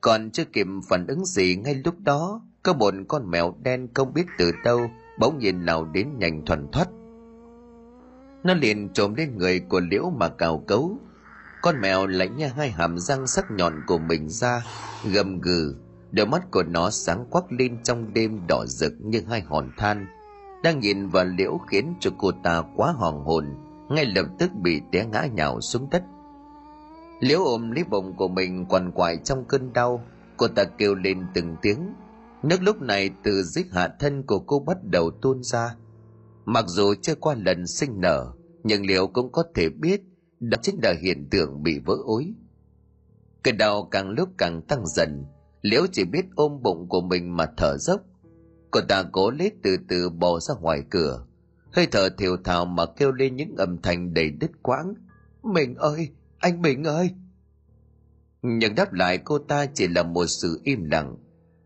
[0.00, 4.14] còn chưa kịp phản ứng gì, ngay lúc đó, có một con mèo đen không
[4.14, 4.80] biết từ đâu,
[5.18, 6.88] bỗng nhìn nào đến nhanh thuần thoát.
[8.44, 10.98] nó liền trồm lên người của liễu mà cào cấu
[11.62, 14.66] con mèo lại nha hai hàm răng sắc nhọn của mình ra,
[15.12, 15.74] gầm gừ.
[16.10, 20.06] Đôi mắt của nó sáng quắc lên trong đêm đỏ rực như hai hòn than.
[20.62, 23.46] Đang nhìn vào liễu khiến cho cô ta quá hoàng hồn,
[23.88, 26.02] ngay lập tức bị té ngã nhào xuống đất.
[27.20, 30.04] Liễu ôm lấy bụng của mình quằn quại trong cơn đau,
[30.36, 31.94] cô ta kêu lên từng tiếng.
[32.42, 35.74] Nước lúc này từ dưới hạ thân của cô bắt đầu tuôn ra.
[36.44, 38.32] Mặc dù chưa qua lần sinh nở,
[38.64, 40.02] nhưng liễu cũng có thể biết
[40.40, 42.34] đó chính là hiện tượng bị vỡ ối.
[43.42, 45.24] Cơn đau càng lúc càng tăng dần,
[45.62, 48.00] liễu chỉ biết ôm bụng của mình mà thở dốc.
[48.70, 51.26] Cô ta cố lấy từ từ bò ra ngoài cửa.
[51.72, 54.94] Hơi thở thều thào mà kêu lên những âm thanh đầy đứt quãng.
[55.42, 57.10] Mình ơi, anh mình ơi!
[58.42, 61.16] Nhưng đáp lại cô ta chỉ là một sự im lặng.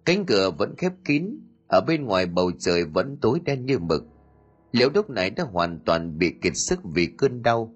[0.05, 4.05] Cánh cửa vẫn khép kín, ở bên ngoài bầu trời vẫn tối đen như mực.
[4.73, 7.74] Liễu lúc này đã hoàn toàn bị kiệt sức vì cơn đau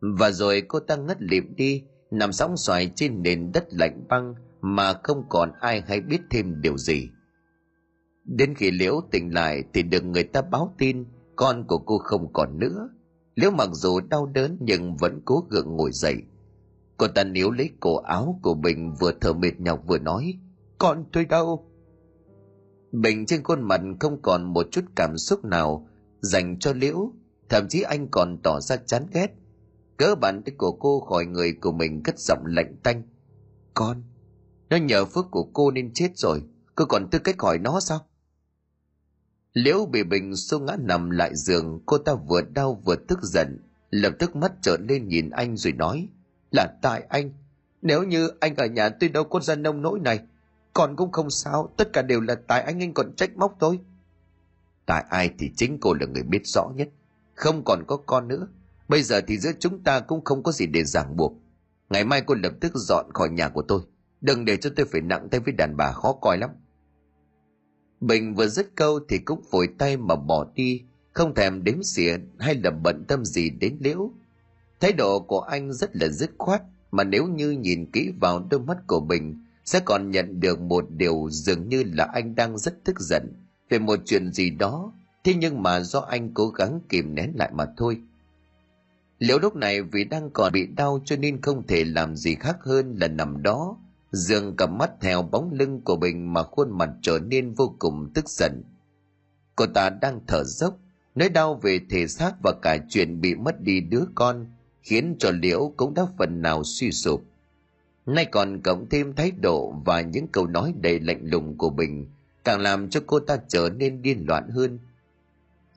[0.00, 4.34] và rồi cô ta ngất lịm đi, nằm sóng xoài trên nền đất lạnh băng
[4.60, 7.08] mà không còn ai hay biết thêm điều gì.
[8.24, 11.04] Đến khi liễu tỉnh lại thì được người ta báo tin
[11.36, 12.88] con của cô không còn nữa.
[13.34, 16.16] Liễu mặc dù đau đớn nhưng vẫn cố gượng ngồi dậy.
[16.96, 20.34] Cô ta níu lấy cổ áo của bình vừa thở mệt nhọc vừa nói,
[20.78, 21.70] con tôi đâu
[22.92, 25.88] bình trên khuôn mặt không còn một chút cảm xúc nào
[26.20, 27.12] dành cho liễu,
[27.48, 29.34] thậm chí anh còn tỏ ra chán ghét
[30.00, 33.02] gỡ bàn tay của cô khỏi người của mình cất giọng lạnh tanh.
[33.74, 34.02] Con,
[34.70, 36.42] nó nhờ phước của cô nên chết rồi.
[36.74, 38.06] Cô còn tư cách hỏi nó sao?
[39.52, 43.58] Liễu bị bình xô ngã nằm lại giường, cô ta vừa đau vừa tức giận.
[43.90, 46.08] Lập tức mắt trợn lên nhìn anh rồi nói,
[46.50, 47.32] là tại anh.
[47.82, 50.20] Nếu như anh ở nhà tôi đâu có ra nông nỗi này
[50.72, 51.72] còn cũng không sao.
[51.76, 53.80] Tất cả đều là tại anh anh còn trách móc tôi.
[54.86, 56.88] Tại ai thì chính cô là người biết rõ nhất.
[57.34, 58.48] Không còn có con nữa
[58.90, 61.32] bây giờ thì giữa chúng ta cũng không có gì để ràng buộc.
[61.90, 63.80] Ngày mai cô lập tức dọn khỏi nhà của tôi.
[64.20, 66.50] Đừng để cho tôi phải nặng tay với đàn bà khó coi lắm.
[68.00, 70.82] Bình vừa dứt câu thì cũng vội tay mà bỏ đi,
[71.12, 74.12] không thèm đếm xỉa hay là bận tâm gì đến liễu.
[74.80, 78.60] Thái độ của anh rất là dứt khoát, mà nếu như nhìn kỹ vào đôi
[78.60, 82.84] mắt của bình, sẽ còn nhận được một điều dường như là anh đang rất
[82.84, 83.32] tức giận
[83.68, 84.92] về một chuyện gì đó.
[85.24, 88.00] Thế nhưng mà do anh cố gắng kìm nén lại mà thôi
[89.20, 92.56] liễu lúc này vì đang còn bị đau cho nên không thể làm gì khác
[92.60, 93.76] hơn là nằm đó
[94.12, 98.10] Dương cầm mắt theo bóng lưng của bình mà khuôn mặt trở nên vô cùng
[98.14, 98.62] tức giận.
[99.56, 100.78] Cô ta đang thở dốc,
[101.14, 104.46] nỗi đau về thể xác và cả chuyện bị mất đi đứa con
[104.82, 107.24] khiến cho liễu cũng đã phần nào suy sụp.
[108.06, 112.06] Nay còn cộng thêm thái độ và những câu nói đầy lạnh lùng của bình
[112.44, 114.78] càng làm cho cô ta trở nên điên loạn hơn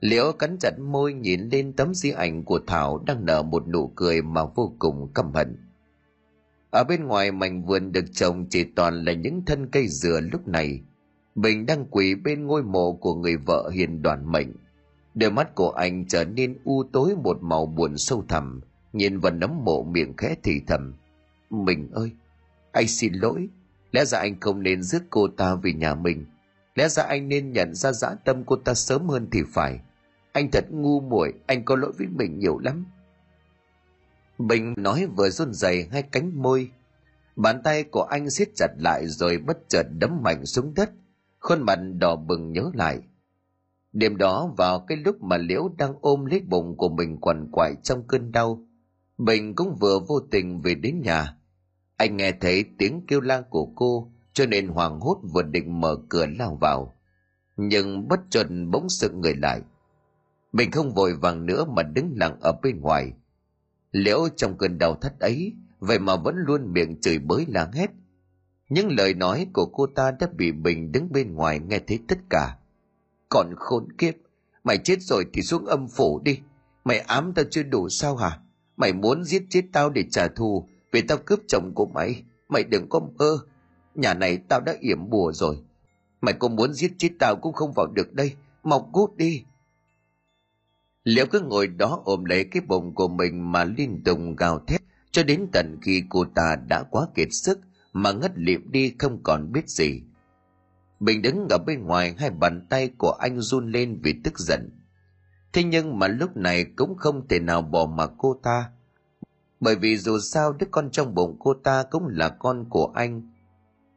[0.04, 3.88] liễu cắn chặt môi nhìn lên tấm di ảnh của thảo đang nở một nụ
[3.96, 5.58] cười mà vô cùng căm hận.
[6.70, 10.48] Ở bên ngoài mảnh vườn được trồng chỉ toàn là những thân cây dừa lúc
[10.48, 10.82] này.
[11.36, 14.48] Bình đang quỳ bên ngôi mộ của người vợ hiền đoàn mệnh.
[15.14, 18.62] Đôi mắt của anh trở nên u tối một màu buồn sâu thẳm,
[18.94, 20.94] nhìn vào nấm mộ miệng khẽ thì thầm.
[21.50, 22.12] Mình ơi,
[22.72, 23.50] anh xin lỗi.
[23.92, 26.26] Lẽ ra anh không nên giết cô ta vì nhà mình.
[26.76, 29.80] Lẽ ra anh nên nhận ra dã tâm cô ta sớm hơn thì phải
[30.34, 32.86] anh thật ngu muội, anh có lỗi với mình nhiều lắm.
[34.38, 36.72] Bình nói vừa run rẩy hai cánh môi.
[37.36, 40.92] Bàn tay của anh siết chặt lại rồi bất chợt đấm mạnh xuống đất.
[41.40, 43.00] Khuôn mặt đỏ bừng nhớ lại.
[43.92, 47.76] Đêm đó vào cái lúc mà liễu đang ôm lấy bụng của mình quằn quại
[47.84, 48.68] trong cơn đau,
[49.18, 51.38] bình cũng vừa vô tình về đến nhà.
[51.98, 55.98] Anh nghe thấy tiếng kêu la của cô, cho nên hoảng hốt vừa định mở
[56.10, 56.94] cửa lao vào.
[57.58, 59.62] Nhưng bất chợt bỗng sững người lại
[60.54, 63.14] mình không vội vàng nữa mà đứng lặng ở bên ngoài.
[63.92, 67.90] Liễu trong cơn đau thắt ấy, vậy mà vẫn luôn miệng chửi bới la hét.
[68.70, 72.18] Những lời nói của cô ta đã bị bình đứng bên ngoài nghe thấy tất
[72.30, 72.58] cả.
[73.30, 74.14] Còn khốn kiếp,
[74.64, 76.40] mày chết rồi thì xuống âm phủ đi.
[76.84, 78.40] Mày ám tao chưa đủ sao hả?
[78.78, 82.24] Mày muốn giết chết tao để trả thù, vì tao cướp chồng của mày.
[82.50, 83.38] Mày đừng có mơ.
[83.96, 85.58] Nhà này tao đã yểm bùa rồi.
[86.22, 88.34] Mày có muốn giết chết tao cũng không vào được đây.
[88.64, 89.44] Mọc cút đi
[91.04, 94.82] liễu cứ ngồi đó ôm lấy cái bụng của mình mà liên tục gào thét,
[95.12, 97.60] cho đến tận khi cô ta đã quá kiệt sức
[97.94, 100.02] mà ngất liệm đi không còn biết gì.
[101.00, 104.70] Bình đứng ở bên ngoài hai bàn tay của anh run lên vì tức giận.
[105.54, 108.70] Thế nhưng mà lúc này cũng không thể nào bỏ mặc cô ta,
[109.60, 113.32] bởi vì dù sao đứa con trong bụng cô ta cũng là con của anh.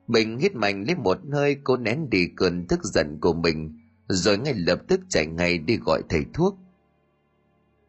[0.07, 3.78] Bình hít mạnh lấy một hơi, cô nén đi cơn tức giận của mình,
[4.09, 6.59] rồi ngay lập tức chạy ngay đi gọi thầy thuốc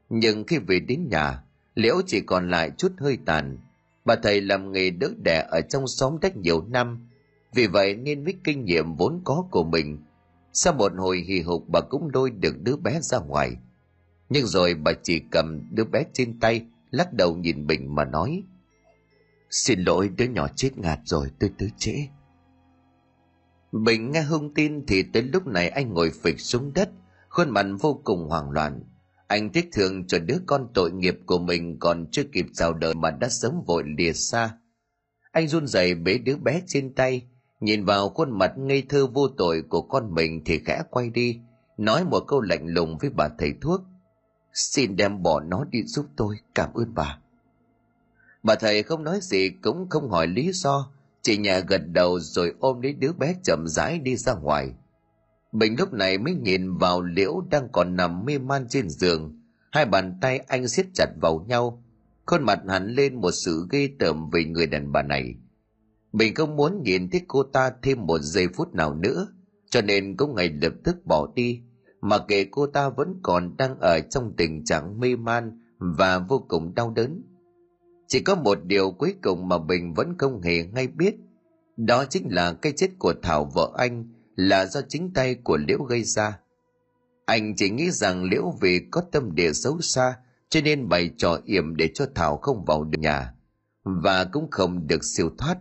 [0.10, 1.43] nhưng khi về đến nhà
[1.76, 3.58] liễu chỉ còn lại chút hơi tàn
[4.05, 7.08] bà thầy làm nghề đỡ đẻ ở trong xóm cách nhiều năm
[7.53, 9.97] vì vậy nên với kinh nghiệm vốn có của mình
[10.53, 13.58] sau một hồi hì hục bà cũng đôi được đứa bé ra ngoài
[14.30, 18.43] nhưng rồi bà chỉ cầm đứa bé trên tay lắc đầu nhìn bình mà nói
[19.49, 22.08] Xin lỗi đứa nhỏ chết ngạt rồi tôi tới trễ.
[23.72, 26.89] Bình nghe hung tin thì tới lúc này anh ngồi phịch xuống đất,
[27.30, 28.84] khuôn mặt vô cùng hoảng loạn.
[29.28, 32.93] Anh tiếc thương cho đứa con tội nghiệp của mình còn chưa kịp chào đời
[32.93, 34.57] mà đã sớm vội lìa xa.
[35.32, 37.28] Anh run rẩy bế đứa bé trên tay,
[37.59, 41.39] nhìn vào khuôn mặt ngây thơ vô tội của con mình thì khẽ quay đi,
[41.78, 43.82] nói một câu lạnh lùng với bà thầy thuốc.
[44.53, 47.19] Xin đem bỏ nó đi giúp tôi, cảm ơn bà.
[48.43, 52.53] Bà thầy không nói gì cũng không hỏi lý do, chỉ nhà gật đầu rồi
[52.59, 54.73] ôm lấy đứa bé chậm rãi đi ra ngoài.
[55.52, 59.41] Bình lúc này mới nhìn vào liễu đang còn nằm mê man trên giường.
[59.72, 61.84] Hai bàn tay anh siết chặt vào nhau.
[62.26, 65.36] Khuôn mặt hắn lên một sự ghê tởm về người đàn bà này.
[66.14, 69.28] Bình không muốn nhìn thấy cô ta thêm một giây phút nào nữa,
[69.70, 71.62] cho nên cũng ngay lập tức bỏ đi,
[72.02, 76.45] mà kệ cô ta vẫn còn đang ở trong tình trạng mê man và vô
[76.48, 77.22] cùng đau đớn.
[78.08, 81.16] Chỉ có một điều cuối cùng mà Bình vẫn không hề ngay biết,
[81.78, 84.06] đó chính là cái chết của Thảo vợ anh
[84.38, 86.39] là do chính tay của Liễu gây ra.
[87.25, 90.15] Anh chỉ nghĩ rằng Liễu vì có tâm địa xấu xa
[90.49, 93.33] cho nên bày trò yểm để cho Thảo không vào được nhà
[93.83, 95.57] và cũng không được siêu thoát.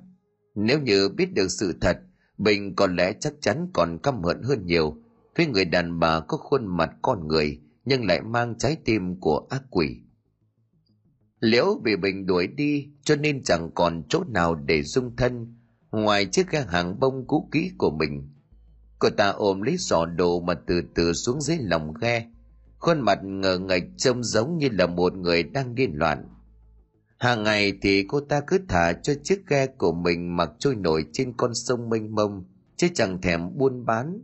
[0.54, 2.00] Nếu như biết được sự thật,
[2.38, 4.96] Bình có lẽ chắc chắn còn căm hận hơn nhiều
[5.36, 9.46] với người đàn bà có khuôn mặt con người nhưng lại mang trái tim của
[9.50, 9.96] ác quỷ.
[11.40, 15.56] Liễu bị Bình đuổi đi cho nên chẳng còn chỗ nào để dung thân
[15.90, 18.36] ngoài chiếc ghe hàng bông cũ kỹ của mình.
[18.99, 22.26] Cô ta ôm lấy sọ đồ mà từ từ xuống dưới lòng ghe.
[22.78, 26.28] Khuôn mặt ngờ ngạch trông giống như là một người đang điên loạn.
[27.18, 31.07] Hàng ngày thì cô ta cứ thả cho chiếc ghe của mình mặc trôi nổi
[31.12, 32.44] trên con sông mênh mông,
[32.76, 34.20] chứ chẳng thèm buôn bán.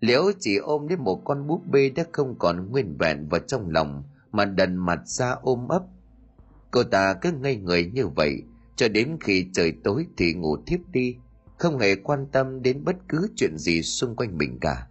[0.00, 3.70] Liễu chỉ ôm lấy một con búp bê đã không còn nguyên vẹn vào trong
[3.70, 5.82] lòng mà đần mặt ra ôm ấp.
[6.70, 8.42] Cô ta cứ ngây người như vậy,
[8.76, 11.16] cho đến khi trời tối thì ngủ thiếp đi
[11.58, 14.86] không hề quan tâm đến bất cứ chuyện gì xung quanh mình cả.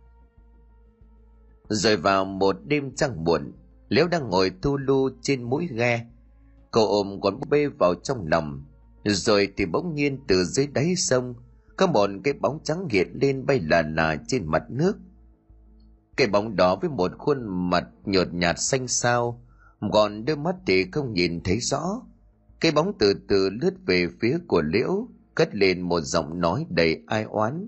[1.70, 3.54] Rồi vào một đêm trăng buồn
[3.90, 6.06] liễu đang ngồi thu lu trên mũi ghe.
[6.72, 8.66] Cô ôm con búp bê vào trong lòng,
[9.04, 11.34] rồi thì bỗng nhiên từ dưới đáy sông,
[11.78, 14.94] có một cái bóng trắng hiện lên bay là là trên mặt nước.
[16.18, 19.42] Cái bóng đó với một khuôn mặt nhợt nhạt xanh xao
[19.92, 22.02] còn đôi mắt thì không nhìn thấy rõ.
[22.60, 27.04] Cái bóng từ từ lướt về phía của liễu cất lên một giọng nói đầy
[27.08, 27.68] ai oán.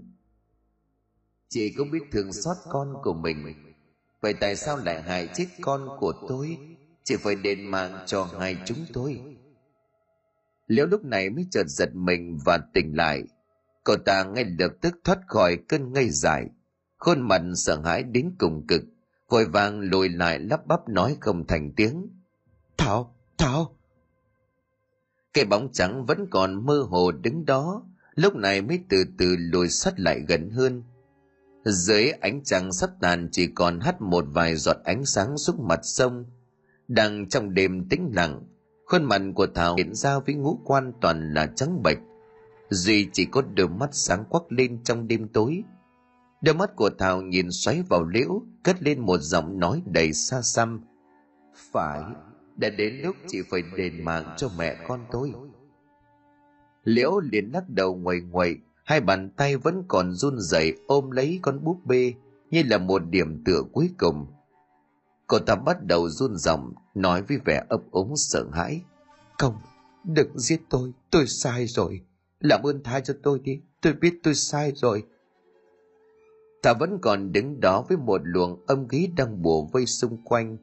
[1.49, 3.37] Chị cũng biết thương xót con của mình.
[4.21, 6.57] Vậy tại sao lại hại chết con của tôi?
[7.03, 9.21] Chị phải đền mạng cho hai chúng tôi.
[10.67, 13.23] Liễu lúc này mới chợt giật mình và tỉnh lại.
[13.83, 16.45] Cô ta ngay lập tức thoát khỏi cơn ngây dại.
[16.97, 18.81] Khuôn mặt sợ hãi đến cùng cực,
[19.29, 22.09] vội vàng lùi lại lắp bắp nói không thành tiếng.
[22.77, 23.74] Thảo thảo
[25.35, 27.83] cái bóng trắng vẫn còn mơ hồ đứng đó,
[28.15, 30.83] lúc này mới từ từ lùi sát lại gần hơn.
[31.65, 35.79] Dưới ánh trăng sắp tàn chỉ còn hắt một vài giọt ánh sáng xuống mặt
[35.83, 36.25] sông.
[36.87, 38.41] Đang trong đêm tĩnh lặng,
[38.85, 41.97] khuôn mặt của Thảo hiện ra với ngũ quan toàn là trắng bệch.
[42.69, 45.63] Duy chỉ có đôi mắt sáng quắc lên trong đêm tối.
[46.41, 50.41] Đôi mắt của Thảo nhìn xoáy vào liễu, cất lên một giọng nói đầy xa
[50.41, 50.81] xăm.
[51.71, 52.01] Phải,
[52.55, 55.33] đã đến lúc chị phải đền mạng cho mẹ con tôi.
[56.83, 61.39] Liễu liền lắc đầu ngoầy ngoậy hai bàn tay vẫn còn run rẩy ôm lấy
[61.41, 62.13] con búp bê,
[62.51, 64.27] như là một điểm tựa cuối cùng.
[65.27, 68.81] Cô ta bắt đầu run ròng nói với vẻ ấp ống sợ hãi.
[69.37, 69.55] Không,
[70.03, 72.01] đừng giết tôi tôi sai rồi.
[72.39, 75.03] Làm ơn tha cho tôi đi, tôi biết tôi sai rồi.
[76.61, 80.57] Ta vẫn còn đứng đó với một luồng âm khí đang bùa vây xung quanh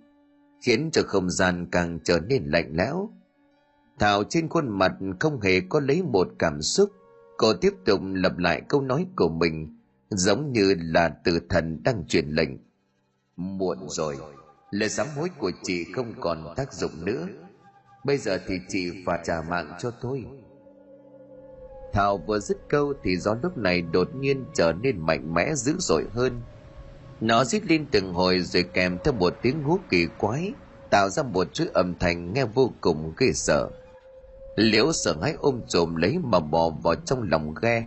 [0.63, 3.11] khiến cho không gian càng trở nên lạnh lẽo.
[3.99, 6.91] Thảo trên khuôn mặt không hề có lấy một cảm xúc,
[7.37, 9.79] cô tiếp tục lặp lại câu nói của mình,
[10.11, 12.51] giống như là tử thần đang truyền lệnh.
[13.37, 14.17] Muộn rồi,
[14.71, 17.29] lời sám hối của chị không còn tác dụng nữa.
[18.05, 20.25] Bây giờ thì chị phải trả mạng cho tôi.
[21.93, 25.75] Thảo vừa dứt câu thì gió lúc này đột nhiên trở nên mạnh mẽ dữ
[25.79, 26.41] dội hơn–
[27.23, 30.53] nó rít lên từng hồi rồi kèm theo một tiếng hú kỳ quái,
[30.91, 33.69] tạo ra một chuỗi âm thanh nghe vô cùng ghê sợ.
[34.57, 37.87] Liễu sợ hãi ôm trồm lấy mà bò vào trong lòng ghe.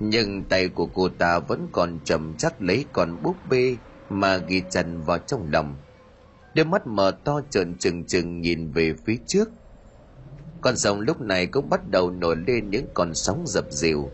[0.00, 3.76] Nhưng tay của cô ta vẫn còn chầm chắc lấy con búp bê
[4.10, 5.76] mà ghi chặt vào trong lòng.
[6.54, 9.48] Đôi mắt mở to trợn trừng trừng nhìn về phía trước.
[10.60, 14.10] Con sông lúc này cũng bắt đầu nổi lên những con sóng dập dìu.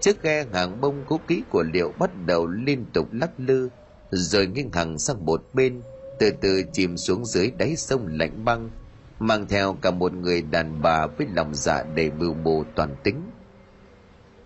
[0.00, 3.68] Chiếc ghe hàng bông cũ kỹ của liệu bắt đầu liên tục lắc lư
[4.12, 5.82] rồi nghiêng hẳn sang một bên,
[6.18, 8.70] từ từ chìm xuống dưới đáy sông lạnh băng,
[9.18, 13.22] mang theo cả một người đàn bà với lòng dạ đầy mưu mô toàn tính.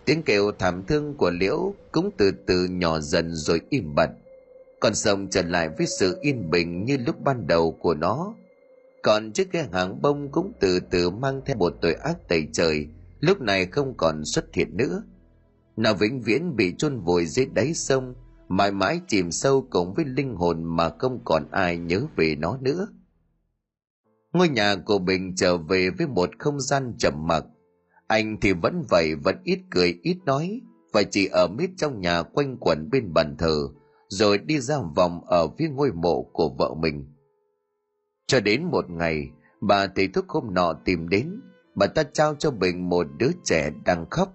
[0.04, 4.10] Tiếng kêu thảm thương của liễu cũng từ từ nhỏ dần rồi im bặt.
[4.80, 8.34] Con sông trở lại với sự yên bình như lúc ban đầu của nó.
[9.02, 12.88] Còn chiếc ghe hàng bông cũng từ từ mang theo một tội ác tẩy trời,
[13.20, 15.02] lúc này không còn xuất hiện nữa.
[15.76, 18.14] Nó vĩnh viễn bị chôn vùi dưới đáy sông
[18.48, 22.58] mãi mãi chìm sâu cùng với linh hồn mà không còn ai nhớ về nó
[22.60, 22.88] nữa.
[24.32, 27.44] Ngôi nhà của bình trở về với một không gian trầm mặc.
[28.06, 30.60] Anh thì vẫn vậy, vẫn ít cười, ít nói,
[30.92, 33.68] và chỉ ở mít trong nhà quanh quẩn bên bàn thờ,
[34.08, 37.06] rồi đi ra vòng ở phía ngôi mộ của vợ mình.
[38.26, 39.30] Cho đến một ngày,
[39.60, 41.40] bà thầy thuốc hôm nọ tìm đến,
[41.74, 44.32] bà ta trao cho bình một đứa trẻ đang khóc.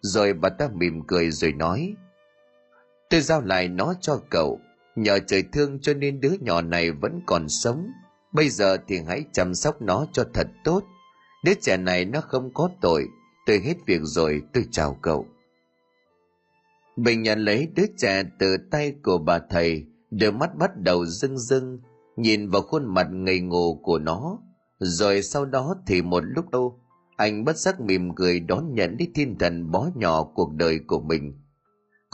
[0.00, 1.94] Rồi bà ta mỉm cười rồi nói
[3.14, 4.60] tôi giao lại nó cho cậu.
[4.96, 7.90] Nhờ trời thương cho nên đứa nhỏ này vẫn còn sống.
[8.32, 10.84] Bây giờ thì hãy chăm sóc nó cho thật tốt.
[11.44, 13.06] Đứa trẻ này nó không có tội.
[13.46, 15.26] Tôi hết việc rồi, tôi chào cậu.
[16.96, 19.84] Bình nhận lấy đứa trẻ từ tay của bà thầy.
[20.10, 21.80] Đôi mắt bắt đầu rưng rưng,
[22.16, 24.38] nhìn vào khuôn mặt ngây ngô của nó.
[24.78, 26.80] Rồi sau đó thì một lúc lâu,
[27.16, 31.00] anh bất giác mỉm cười đón nhận đi thiên thần bó nhỏ cuộc đời của
[31.00, 31.43] mình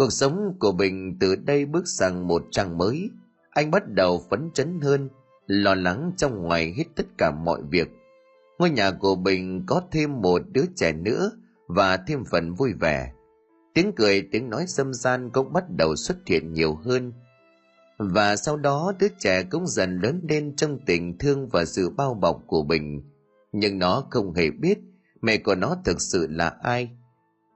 [0.01, 3.11] cuộc sống của bình từ đây bước sang một trang mới.
[3.51, 5.09] Anh bắt đầu phấn chấn hơn,
[5.47, 7.89] lo lắng trong ngoài hết tất cả mọi việc.
[8.59, 11.31] Ngôi nhà của bình có thêm một đứa trẻ nữa
[11.67, 13.13] và thêm phần vui vẻ.
[13.75, 17.13] Tiếng cười, tiếng nói dâm gian cũng bắt đầu xuất hiện nhiều hơn.
[17.99, 22.15] Và sau đó, đứa trẻ cũng dần lớn lên trong tình thương và sự bao
[22.15, 23.03] bọc của bình
[23.53, 24.79] nhưng nó không hề biết
[25.23, 26.91] mẹ của nó thực sự là ai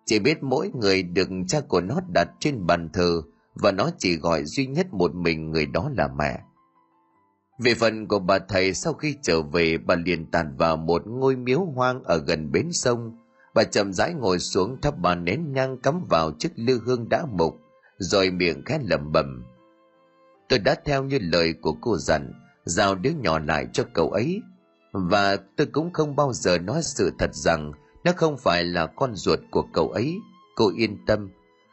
[0.05, 3.23] chỉ biết mỗi người được cha của nó đặt trên bàn thờ,
[3.55, 6.41] và nó chỉ gọi duy nhất một mình người đó là mẹ.
[7.59, 11.37] Về phần của bà thầy, sau khi trở về, bà liền tàn vào một ngôi
[11.37, 13.19] miếu hoang ở gần bến sông.
[13.55, 17.27] Bà chậm rãi ngồi xuống thắp bà nén nhang cắm vào chiếc lư hương đã
[17.33, 17.57] mục,
[17.99, 19.45] rồi miệng khẽ lẩm bẩm.
[20.49, 22.33] Tôi đã theo như lời của cô dặn,
[22.65, 24.43] giao đứa nhỏ lại cho cậu ấy.
[24.93, 27.73] Và tôi cũng không bao giờ nói sự thật rằng
[28.05, 30.19] nó không phải là con ruột của cậu ấy.
[30.55, 31.31] Cô yên tâm.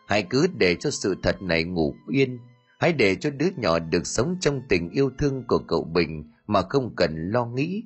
[0.07, 2.39] Hãy cứ để cho sự thật này ngủ yên.
[2.79, 6.61] Hãy để cho đứa nhỏ được sống trong tình yêu thương của cậu bình mà
[6.61, 7.84] không cần lo nghĩ.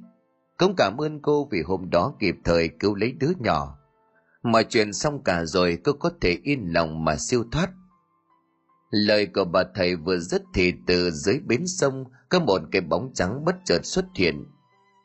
[0.57, 3.77] Cũng cảm ơn cô vì hôm đó kịp thời cứu lấy đứa nhỏ.
[4.43, 7.69] Mọi chuyện xong cả rồi, cô có thể yên lòng mà siêu thoát.
[8.89, 13.11] Lời của bà thầy vừa dứt thì từ dưới bến sông, có một cái bóng
[13.13, 14.45] trắng bất chợt xuất hiện.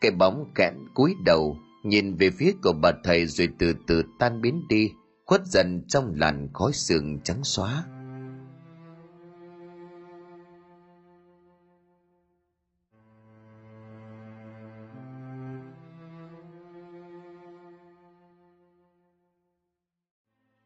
[0.01, 4.41] Cái bóng kẹn cúi đầu nhìn về phía của bà thầy rồi từ từ tan
[4.41, 4.93] biến đi,
[5.27, 7.85] khuất dần trong làn khói sương trắng xóa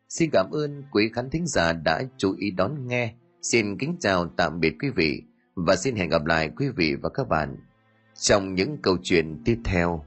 [0.09, 3.15] Xin cảm ơn quý khán thính giả đã chú ý đón nghe.
[3.43, 5.23] Xin kính chào tạm biệt quý vị
[5.55, 7.57] và xin hẹn gặp lại quý vị và các bạn
[8.15, 10.05] trong những câu chuyện tiếp theo.